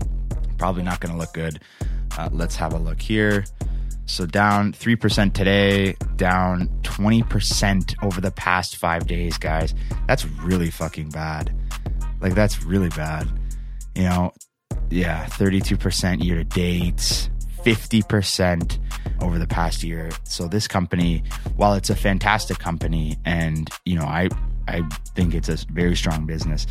probably 0.58 0.82
not 0.82 1.00
going 1.00 1.12
to 1.12 1.18
look 1.18 1.34
good. 1.34 1.60
Uh, 2.18 2.30
let's 2.32 2.56
have 2.56 2.72
a 2.72 2.78
look 2.78 3.00
here. 3.00 3.44
So 4.06 4.25
down 4.25 4.72
3% 4.72 5.32
today, 5.32 5.96
down 6.14 6.68
20% 6.82 8.04
over 8.04 8.20
the 8.20 8.30
past 8.30 8.76
five 8.76 9.06
days, 9.08 9.36
guys. 9.36 9.75
That's 10.06 10.25
really 10.25 10.70
fucking 10.70 11.10
bad. 11.10 11.52
Like, 12.20 12.34
that's 12.34 12.62
really 12.62 12.88
bad. 12.90 13.28
You 13.96 14.04
know, 14.04 14.32
yeah, 14.90 15.26
32% 15.26 16.22
year 16.22 16.36
to 16.36 16.44
date, 16.44 17.28
50% 17.64 18.78
over 19.20 19.40
the 19.40 19.46
past 19.46 19.82
year. 19.82 20.10
So 20.22 20.46
this 20.46 20.68
company, 20.68 21.25
while 21.56 21.75
it's 21.75 21.90
a 21.90 21.96
fantastic 21.96 22.60
company 22.60 23.16
and, 23.25 23.68
you 23.84 23.96
know, 23.98 24.04
I, 24.04 24.28
I 24.68 24.88
think 25.16 25.34
it's 25.34 25.48
a 25.48 25.56
very 25.72 25.96
strong 25.96 26.26
business, 26.26 26.66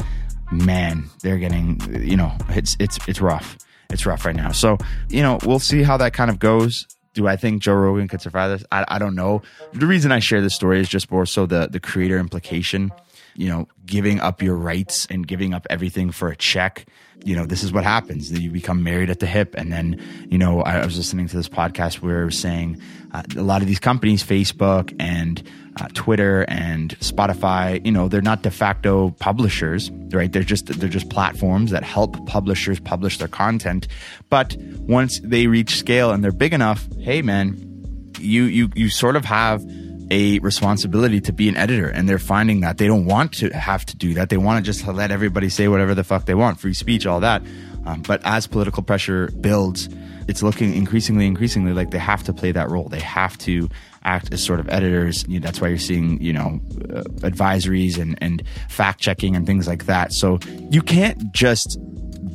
man, 0.52 1.10
they're 1.22 1.38
getting, 1.38 1.82
you 2.02 2.16
know, 2.16 2.32
it's, 2.50 2.78
it's, 2.80 2.98
it's 3.10 3.20
rough. 3.20 3.58
It's 3.90 4.06
rough 4.06 4.26
right 4.26 4.36
now. 4.36 4.52
So, 4.52 4.78
you 5.10 5.22
know, 5.22 5.38
we'll 5.46 5.60
see 5.60 5.84
how 5.84 5.98
that 5.98 6.14
kind 6.14 6.32
of 6.32 6.40
goes 6.40 6.88
do 7.16 7.28
I 7.28 7.36
think 7.36 7.64
Joe 7.64 7.74
Rogan 7.74 8.08
could 8.08 8.22
survive 8.22 8.52
this? 8.52 8.68
I, 8.72 8.86
I 8.88 9.00
don't 9.00 9.16
know. 9.16 9.42
The 9.74 9.88
reason 9.88 10.12
I 10.12 10.20
share 10.20 10.42
this 10.42 10.54
story 10.54 10.80
is 10.80 10.88
just 10.88 11.10
more 11.10 11.26
so 11.26 11.48
the 11.48 11.68
the 11.68 11.80
creator 11.80 12.20
implication. 12.20 12.92
You 13.36 13.50
know, 13.50 13.68
giving 13.86 14.20
up 14.20 14.42
your 14.42 14.56
rights 14.56 15.08
and 15.10 15.28
giving 15.28 15.54
up 15.54 15.68
everything 15.70 16.12
for 16.12 16.30
a 16.30 16.36
check. 16.36 16.86
You 17.24 17.36
know, 17.36 17.46
this 17.46 17.64
is 17.64 17.72
what 17.72 17.84
happens. 17.84 18.32
You 18.32 18.52
become 18.52 18.84
married 18.84 19.10
at 19.10 19.20
the 19.20 19.26
hip, 19.26 19.56
and 19.58 19.72
then 19.72 20.02
you 20.30 20.38
know, 20.38 20.62
I, 20.62 20.86
was 20.86 20.98
listening 20.98 21.28
to 21.28 21.36
this 21.36 21.50
podcast 21.50 21.96
where 21.96 22.22
it 22.22 22.26
was 22.26 22.40
saying 22.40 22.82
uh, 23.14 23.24
a 23.38 23.42
lot 23.42 23.62
of 23.62 23.68
these 23.68 23.80
companies, 23.80 24.24
Facebook 24.24 24.96
and 25.00 25.42
uh, 25.80 25.88
Twitter 25.94 26.46
and 26.48 26.98
Spotify, 27.00 27.84
you 27.86 27.92
know, 27.92 28.08
they're 28.08 28.22
not 28.22 28.44
de 28.44 28.52
facto 28.52 29.12
publishers, 29.20 29.92
right? 30.12 30.32
They're 30.32 30.44
just 30.44 30.68
they're 30.68 30.90
just 30.90 31.10
platforms 31.10 31.72
that 31.72 31.84
help 31.84 32.26
publishers 32.28 32.80
publish 32.80 33.18
their 33.18 33.28
content. 33.28 33.88
But 34.30 34.56
once 34.80 35.20
they 35.20 35.48
reach 35.48 35.78
scale 35.78 36.12
and 36.12 36.24
they're 36.24 36.32
big 36.32 36.54
enough, 36.54 36.88
hey 37.00 37.22
man, 37.22 38.14
you 38.20 38.44
you 38.44 38.70
you 38.76 38.90
sort 38.90 39.16
of 39.16 39.26
have 39.26 39.64
a 40.12 40.40
responsibility 40.40 41.20
to 41.22 41.34
be 41.34 41.50
an 41.50 41.56
editor 41.56 41.88
and 41.88 42.08
they're 42.08 42.20
finding 42.20 42.62
that 42.62 42.78
they 42.78 42.88
don't 42.88 43.06
want 43.06 43.34
to 43.34 43.50
have 43.50 43.86
to 43.86 43.96
do 43.96 44.14
that. 44.16 44.30
They 44.30 44.38
want 44.38 44.64
to 44.64 44.72
just 44.72 44.86
let 44.88 45.12
everybody 45.12 45.50
say 45.50 45.68
whatever 45.68 45.96
the 45.96 46.04
fuck 46.04 46.26
they 46.26 46.36
want, 46.36 46.60
free 46.60 46.74
speech, 46.74 47.06
all 47.06 47.20
that. 47.22 47.42
Um, 47.86 48.02
but 48.02 48.22
as 48.24 48.48
political 48.48 48.84
pressure 48.84 49.30
builds, 49.40 49.90
it's 50.28 50.42
looking 50.42 50.76
increasingly, 50.76 51.28
increasingly 51.28 51.74
like 51.74 51.92
they 51.92 52.00
have 52.00 52.24
to 52.24 52.34
play 52.34 52.52
that 52.52 52.70
role. 52.70 52.90
They 52.90 53.00
have 53.00 53.38
to 53.40 53.70
act 54.04 54.34
as 54.34 54.44
sort 54.44 54.60
of 54.60 54.70
editors. 54.70 55.26
You 55.28 55.40
know, 55.40 55.46
that's 55.46 55.62
why 55.62 55.68
you're 55.68 55.78
seeing, 55.78 56.22
you 56.22 56.34
know, 56.34 56.60
uh, 56.94 57.04
advisories 57.22 58.00
and, 58.00 58.18
and 58.22 58.44
fact 58.70 59.02
checking 59.02 59.36
and 59.36 59.46
things 59.46 59.68
like 59.68 59.86
that. 59.86 60.14
So 60.14 60.40
you 60.72 60.82
can't 60.82 61.32
just 61.32 61.80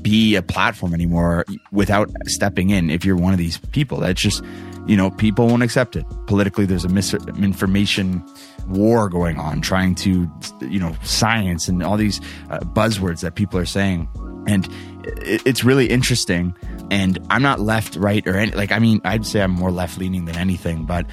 be 0.03 0.35
a 0.37 0.43
platform 0.43 0.95
anymore 0.95 1.45
without 1.73 2.11
stepping 2.27 2.71
in 2.71 2.91
if 2.91 3.05
you're 3.05 3.17
one 3.17 3.33
of 3.33 3.39
these 3.39 3.59
people. 3.73 3.99
That's 3.99 4.21
just, 4.21 4.43
you 4.87 4.97
know, 4.97 5.11
people 5.11 5.47
won't 5.47 5.63
accept 5.63 5.97
it. 5.97 6.05
Politically, 6.27 6.67
there's 6.67 6.85
a 6.85 6.89
misinformation 6.89 8.25
war 8.69 9.09
going 9.09 9.39
on, 9.39 9.61
trying 9.61 9.95
to, 9.97 10.31
you 10.61 10.79
know, 10.79 10.95
science 11.03 11.69
and 11.69 11.83
all 11.83 11.97
these 11.97 12.21
uh, 12.51 12.61
buzzwords 12.61 13.21
that 13.21 13.35
people 13.35 13.59
are 13.59 13.67
saying. 13.67 14.09
And 14.47 14.67
it, 15.05 15.47
it's 15.47 15.65
really 15.65 15.89
interesting. 15.89 16.55
And 16.91 17.19
I'm 17.31 17.43
not 17.43 17.61
left, 17.61 17.97
right, 17.97 18.27
or 18.27 18.37
any, 18.37 18.53
like, 18.53 18.73
I 18.73 18.79
mean, 18.79 19.01
I'd 19.05 19.27
say 19.27 19.43
I'm 19.43 19.53
more 19.53 19.71
left 19.71 19.99
leaning 19.99 20.25
than 20.25 20.37
anything, 20.37 20.85
but 20.85 21.07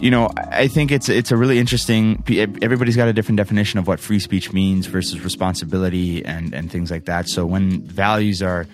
you 0.00 0.10
know, 0.10 0.30
I 0.36 0.68
think 0.68 0.90
it's 0.90 1.08
it's 1.08 1.30
a 1.30 1.36
really 1.36 1.58
interesting. 1.58 2.22
Everybody's 2.62 2.96
got 2.96 3.08
a 3.08 3.12
different 3.12 3.36
definition 3.38 3.78
of 3.78 3.86
what 3.86 4.00
free 4.00 4.18
speech 4.18 4.52
means 4.52 4.86
versus 4.86 5.20
responsibility 5.20 6.24
and 6.24 6.52
and 6.54 6.70
things 6.70 6.90
like 6.90 7.06
that. 7.06 7.28
So 7.28 7.46
when 7.46 7.82
values 7.82 8.42
are 8.42 8.66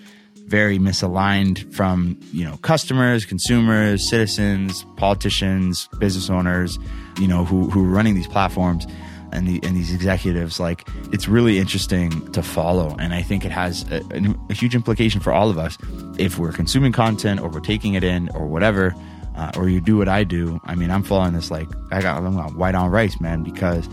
very 0.47 0.77
misaligned 0.77 1.73
from 1.73 2.19
you 2.33 2.43
know 2.43 2.57
customers, 2.57 3.25
consumers, 3.25 4.09
citizens, 4.09 4.85
politicians, 4.97 5.87
business 5.99 6.29
owners, 6.29 6.77
you 7.19 7.27
know 7.27 7.45
who 7.45 7.69
who 7.69 7.85
are 7.85 7.89
running 7.89 8.15
these 8.15 8.27
platforms 8.27 8.85
and 9.31 9.47
the 9.47 9.59
and 9.63 9.75
these 9.75 9.93
executives 9.93 10.59
like 10.59 10.87
it's 11.11 11.27
really 11.27 11.57
interesting 11.57 12.29
to 12.31 12.43
follow 12.43 12.95
and 12.99 13.13
i 13.13 13.21
think 13.21 13.45
it 13.45 13.51
has 13.51 13.89
a, 13.89 14.01
a, 14.49 14.53
huge 14.53 14.75
implication 14.75 15.21
for 15.21 15.31
all 15.31 15.49
of 15.49 15.57
us 15.57 15.77
if 16.17 16.37
we're 16.37 16.51
consuming 16.51 16.91
content 16.91 17.39
or 17.39 17.49
we're 17.49 17.61
taking 17.61 17.93
it 17.93 18.03
in 18.03 18.29
or 18.35 18.45
whatever 18.45 18.93
uh, 19.35 19.51
or 19.57 19.69
you 19.69 19.81
do 19.81 19.97
what 19.97 20.07
I 20.07 20.23
do. 20.23 20.59
I 20.65 20.75
mean, 20.75 20.91
I'm 20.91 21.03
following 21.03 21.33
this 21.33 21.51
like 21.51 21.67
I 21.91 22.01
got 22.01 22.23
I'm 22.23 22.57
white 22.57 22.75
on 22.75 22.89
rice, 22.89 23.19
man, 23.19 23.43
because 23.43 23.87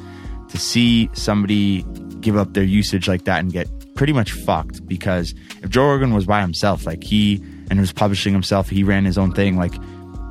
to 0.49 0.59
see 0.59 1.11
somebody 1.13 1.85
give 2.21 2.37
up 2.37 2.55
their 2.55 2.65
usage 2.65 3.07
like 3.09 3.25
that 3.25 3.41
and 3.41 3.53
get 3.53 3.69
pretty 3.95 4.13
much 4.13 4.33
fucked 4.33 4.87
because 4.87 5.35
if 5.63 5.71
Joe 5.71 5.89
Rogan 5.89 6.15
was 6.15 6.25
by 6.25 6.41
himself, 6.41 6.87
like 6.87 7.03
he 7.03 7.43
and 7.71 7.81
was 7.81 7.93
publishing 7.93 8.33
himself, 8.33 8.69
he 8.69 8.83
ran 8.83 9.05
his 9.05 9.19
own 9.19 9.33
thing, 9.33 9.57
like 9.57 9.75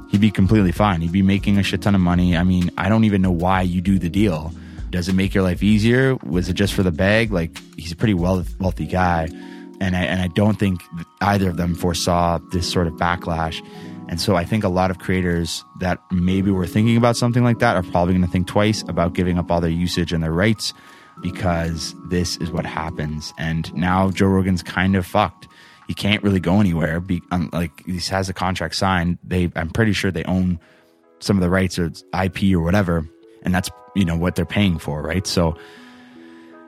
he'd 0.09 0.21
be 0.21 0.31
completely 0.31 0.71
fine. 0.71 1.01
He'd 1.01 1.11
be 1.11 1.21
making 1.21 1.57
a 1.57 1.63
shit 1.63 1.81
ton 1.81 1.95
of 1.95 2.01
money. 2.01 2.35
I 2.35 2.43
mean, 2.43 2.71
I 2.77 2.89
don't 2.89 3.03
even 3.03 3.21
know 3.21 3.31
why 3.31 3.61
you 3.61 3.81
do 3.81 3.99
the 3.99 4.09
deal. 4.09 4.53
Does 4.89 5.09
it 5.09 5.13
make 5.13 5.33
your 5.33 5.43
life 5.43 5.61
easier? 5.61 6.15
Was 6.23 6.47
it 6.47 6.53
just 6.53 6.73
for 6.73 6.81
the 6.81 6.91
bag? 6.91 7.31
Like 7.31 7.57
he's 7.77 7.91
a 7.91 7.95
pretty 7.95 8.13
wealthy 8.13 8.85
guy, 8.85 9.27
and 9.81 9.95
I 9.95 10.03
and 10.03 10.21
I 10.21 10.27
don't 10.27 10.57
think 10.57 10.81
either 11.21 11.49
of 11.49 11.57
them 11.57 11.75
foresaw 11.75 12.39
this 12.51 12.71
sort 12.71 12.87
of 12.87 12.93
backlash. 12.93 13.61
And 14.09 14.21
so 14.21 14.35
I 14.35 14.45
think 14.45 14.63
a 14.63 14.69
lot 14.69 14.89
of 14.89 14.99
creators 14.99 15.65
that 15.79 15.99
maybe 16.11 16.49
were 16.51 16.67
thinking 16.67 16.97
about 16.97 17.17
something 17.17 17.43
like 17.43 17.59
that 17.59 17.75
are 17.75 17.83
probably 17.83 18.13
going 18.13 18.25
to 18.25 18.31
think 18.31 18.47
twice 18.47 18.83
about 18.87 19.13
giving 19.13 19.37
up 19.37 19.51
all 19.51 19.59
their 19.59 19.69
usage 19.69 20.13
and 20.13 20.23
their 20.23 20.31
rights 20.31 20.73
because 21.21 21.95
this 22.09 22.37
is 22.37 22.51
what 22.51 22.65
happens. 22.65 23.33
And 23.37 23.73
now 23.73 24.11
Joe 24.11 24.27
Rogan's 24.27 24.63
kind 24.63 24.95
of 24.95 25.05
fucked. 25.05 25.47
He 25.87 25.93
can't 25.93 26.23
really 26.23 26.39
go 26.39 26.59
anywhere. 26.59 26.99
Be, 26.99 27.21
um, 27.31 27.49
like 27.53 27.85
he 27.85 27.99
has 27.99 28.29
a 28.29 28.33
contract 28.33 28.75
signed. 28.75 29.17
They, 29.23 29.51
I'm 29.55 29.69
pretty 29.69 29.93
sure 29.93 30.11
they 30.11 30.25
own 30.25 30.59
some 31.19 31.37
of 31.37 31.41
the 31.41 31.49
rights 31.49 31.79
or 31.79 31.91
IP 32.21 32.53
or 32.53 32.61
whatever, 32.61 33.07
and 33.43 33.55
that's 33.55 33.69
you 33.95 34.05
know 34.05 34.17
what 34.17 34.35
they're 34.35 34.45
paying 34.45 34.77
for, 34.77 35.01
right? 35.01 35.25
So 35.25 35.57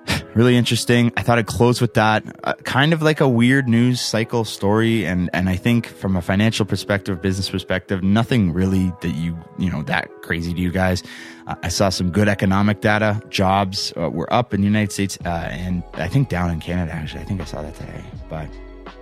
really 0.36 0.56
interesting. 0.56 1.12
I 1.18 1.22
thought 1.22 1.38
I'd 1.38 1.48
close 1.48 1.82
with 1.82 1.94
that. 1.96 2.24
Uh, 2.44 2.54
kind 2.64 2.94
of 2.94 3.02
like 3.02 3.20
a 3.20 3.28
weird 3.28 3.68
news 3.68 4.02
cycle 4.02 4.46
story, 4.46 5.06
and 5.06 5.30
and 5.34 5.50
I 5.50 5.56
think 5.56 5.88
from 5.88 6.16
a 6.16 6.22
financial 6.22 6.66
perspective, 6.66 7.22
business 7.22 7.50
perspective, 7.50 8.04
nothing 8.04 8.54
really 8.54 8.92
that 9.02 9.12
you 9.16 9.38
you 9.58 9.70
know 9.70 9.84
that 9.84 10.10
crazy 10.22 10.54
to 10.54 10.60
you 10.60 10.72
guys. 10.72 11.04
Uh, 11.48 11.56
I 11.64 11.70
saw 11.70 11.90
some 11.90 12.12
good 12.12 12.28
economic 12.28 12.82
data. 12.82 13.22
Jobs 13.30 13.94
uh, 13.98 14.10
were 14.10 14.32
up 14.32 14.54
in 14.54 14.62
the 14.62 14.68
United 14.68 14.92
States, 14.92 15.18
uh, 15.26 15.30
and 15.30 15.84
I 15.94 16.08
think 16.08 16.30
down 16.30 16.52
in 16.52 16.60
Canada. 16.60 16.94
Actually, 16.94 17.22
I 17.22 17.26
think 17.26 17.42
I 17.42 17.46
saw 17.46 17.62
that 17.62 17.76
today. 17.76 18.04
But 18.30 18.50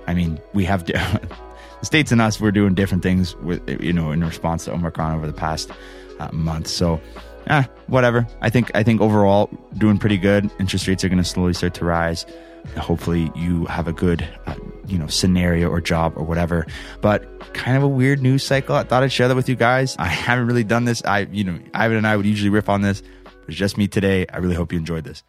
I 0.08 0.14
mean, 0.14 0.40
we 0.54 0.66
have 0.66 0.86
the 0.86 1.30
states 1.82 2.12
and 2.12 2.22
us. 2.22 2.40
We're 2.40 2.52
doing 2.52 2.74
different 2.74 3.04
things 3.04 3.36
with 3.38 3.68
you 3.82 3.94
know 3.94 4.12
in 4.12 4.24
response 4.24 4.66
to 4.66 4.74
Omicron 4.74 5.16
over 5.16 5.28
the 5.28 5.34
past 5.34 5.72
uh, 6.20 6.30
month. 6.32 6.68
So 6.68 7.00
eh, 7.50 7.63
whatever. 7.88 8.27
I 8.42 8.50
think 8.50 8.72
I 8.75 8.84
think 8.84 9.01
overall 9.01 9.50
doing 9.77 9.98
pretty 9.98 10.18
good. 10.18 10.50
Interest 10.60 10.88
rates 10.88 11.04
are 11.04 11.10
going 11.10 11.18
to 11.18 11.24
slowly 11.24 11.54
start 11.54 11.74
to 11.75 11.86
rise. 11.86 12.25
Hopefully, 12.77 13.32
you 13.36 13.66
have 13.66 13.88
a 13.88 13.94
good, 13.94 14.27
uh, 14.46 14.56
you 14.88 14.98
know, 14.98 15.08
scenario 15.08 15.70
or 15.70 15.80
job 15.80 16.13
or 16.18 16.24
whatever. 16.24 16.66
But 17.01 17.54
kind 17.54 17.77
of 17.77 17.84
a 17.84 17.88
weird 17.88 18.22
news 18.22 18.44
cycle. 18.44 18.75
I 18.75 18.84
thought 18.84 19.04
I'd 19.04 19.12
share 19.12 19.30
that 19.30 19.36
with 19.36 19.48
you 19.48 19.56
guys. 19.56 19.96
I 19.98 20.06
haven't 20.08 20.48
really 20.48 20.66
done 20.66 20.86
this. 20.86 21.01
I, 21.06 21.20
you 21.32 21.44
know, 21.44 21.60
Ivan 21.74 21.98
and 21.98 22.08
I 22.08 22.18
would 22.18 22.25
usually 22.25 22.50
riff 22.50 22.68
on 22.70 22.82
this. 22.82 23.01
It's 23.48 23.56
just 23.58 23.78
me 23.78 23.88
today. 23.88 24.26
I 24.32 24.38
really 24.38 24.56
hope 24.56 24.74
you 24.74 24.80
enjoyed 24.80 25.06
this. 25.06 25.24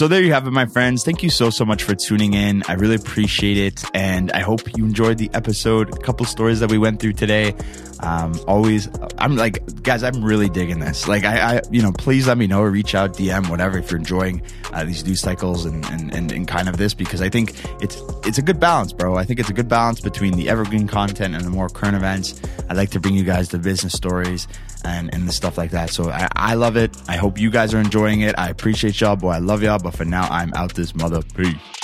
So 0.00 0.08
there 0.08 0.22
you 0.22 0.32
have 0.32 0.46
it, 0.46 0.50
my 0.52 0.64
friends. 0.64 1.04
Thank 1.04 1.22
you 1.22 1.28
so, 1.28 1.50
so 1.50 1.66
much 1.66 1.82
for 1.82 1.94
tuning 1.94 2.32
in. 2.32 2.62
I 2.66 2.72
really 2.72 2.94
appreciate 2.94 3.58
it. 3.58 3.84
And 3.92 4.32
I 4.32 4.40
hope 4.40 4.74
you 4.74 4.86
enjoyed 4.86 5.18
the 5.18 5.28
episode. 5.34 5.92
A 5.92 5.98
couple 5.98 6.24
stories 6.24 6.58
that 6.60 6.70
we 6.70 6.78
went 6.78 7.00
through 7.00 7.12
today. 7.12 7.54
Um, 8.02 8.34
always, 8.48 8.88
I'm 9.18 9.36
like, 9.36 9.82
guys, 9.82 10.02
I'm 10.02 10.24
really 10.24 10.48
digging 10.48 10.78
this. 10.78 11.06
Like, 11.06 11.24
I, 11.24 11.58
I, 11.58 11.60
you 11.70 11.82
know, 11.82 11.92
please 11.92 12.26
let 12.26 12.38
me 12.38 12.46
know 12.46 12.62
or 12.62 12.70
reach 12.70 12.94
out, 12.94 13.12
DM, 13.12 13.50
whatever, 13.50 13.76
if 13.78 13.90
you're 13.90 14.00
enjoying 14.00 14.40
uh, 14.72 14.84
these 14.84 15.04
news 15.04 15.20
cycles 15.20 15.66
and, 15.66 15.84
and, 15.86 16.14
and, 16.14 16.32
and 16.32 16.48
kind 16.48 16.70
of 16.70 16.78
this, 16.78 16.94
because 16.94 17.20
I 17.20 17.28
think 17.28 17.54
it's, 17.82 18.00
it's 18.24 18.38
a 18.38 18.42
good 18.42 18.58
balance, 18.58 18.94
bro. 18.94 19.16
I 19.16 19.24
think 19.24 19.38
it's 19.38 19.50
a 19.50 19.52
good 19.52 19.68
balance 19.68 20.00
between 20.00 20.32
the 20.34 20.48
evergreen 20.48 20.88
content 20.88 21.34
and 21.34 21.44
the 21.44 21.50
more 21.50 21.68
current 21.68 21.94
events. 21.94 22.40
I 22.70 22.72
like 22.72 22.88
to 22.92 23.00
bring 23.00 23.16
you 23.16 23.24
guys 23.24 23.50
the 23.50 23.58
business 23.58 23.92
stories 23.92 24.48
and, 24.84 25.12
and 25.12 25.28
the 25.28 25.32
stuff 25.32 25.58
like 25.58 25.72
that. 25.72 25.90
So 25.90 26.10
I, 26.10 26.28
I 26.34 26.54
love 26.54 26.76
it. 26.76 26.96
I 27.08 27.16
hope 27.16 27.38
you 27.38 27.50
guys 27.50 27.74
are 27.74 27.80
enjoying 27.80 28.22
it. 28.22 28.38
I 28.38 28.48
appreciate 28.48 29.00
y'all, 29.00 29.16
boy. 29.16 29.30
I 29.30 29.38
love 29.38 29.62
y'all. 29.62 29.78
But 29.90 29.96
for 29.96 30.04
now, 30.04 30.28
I'm 30.30 30.54
out 30.54 30.72
this 30.74 30.94
mother. 30.94 31.20
Peace. 31.34 31.79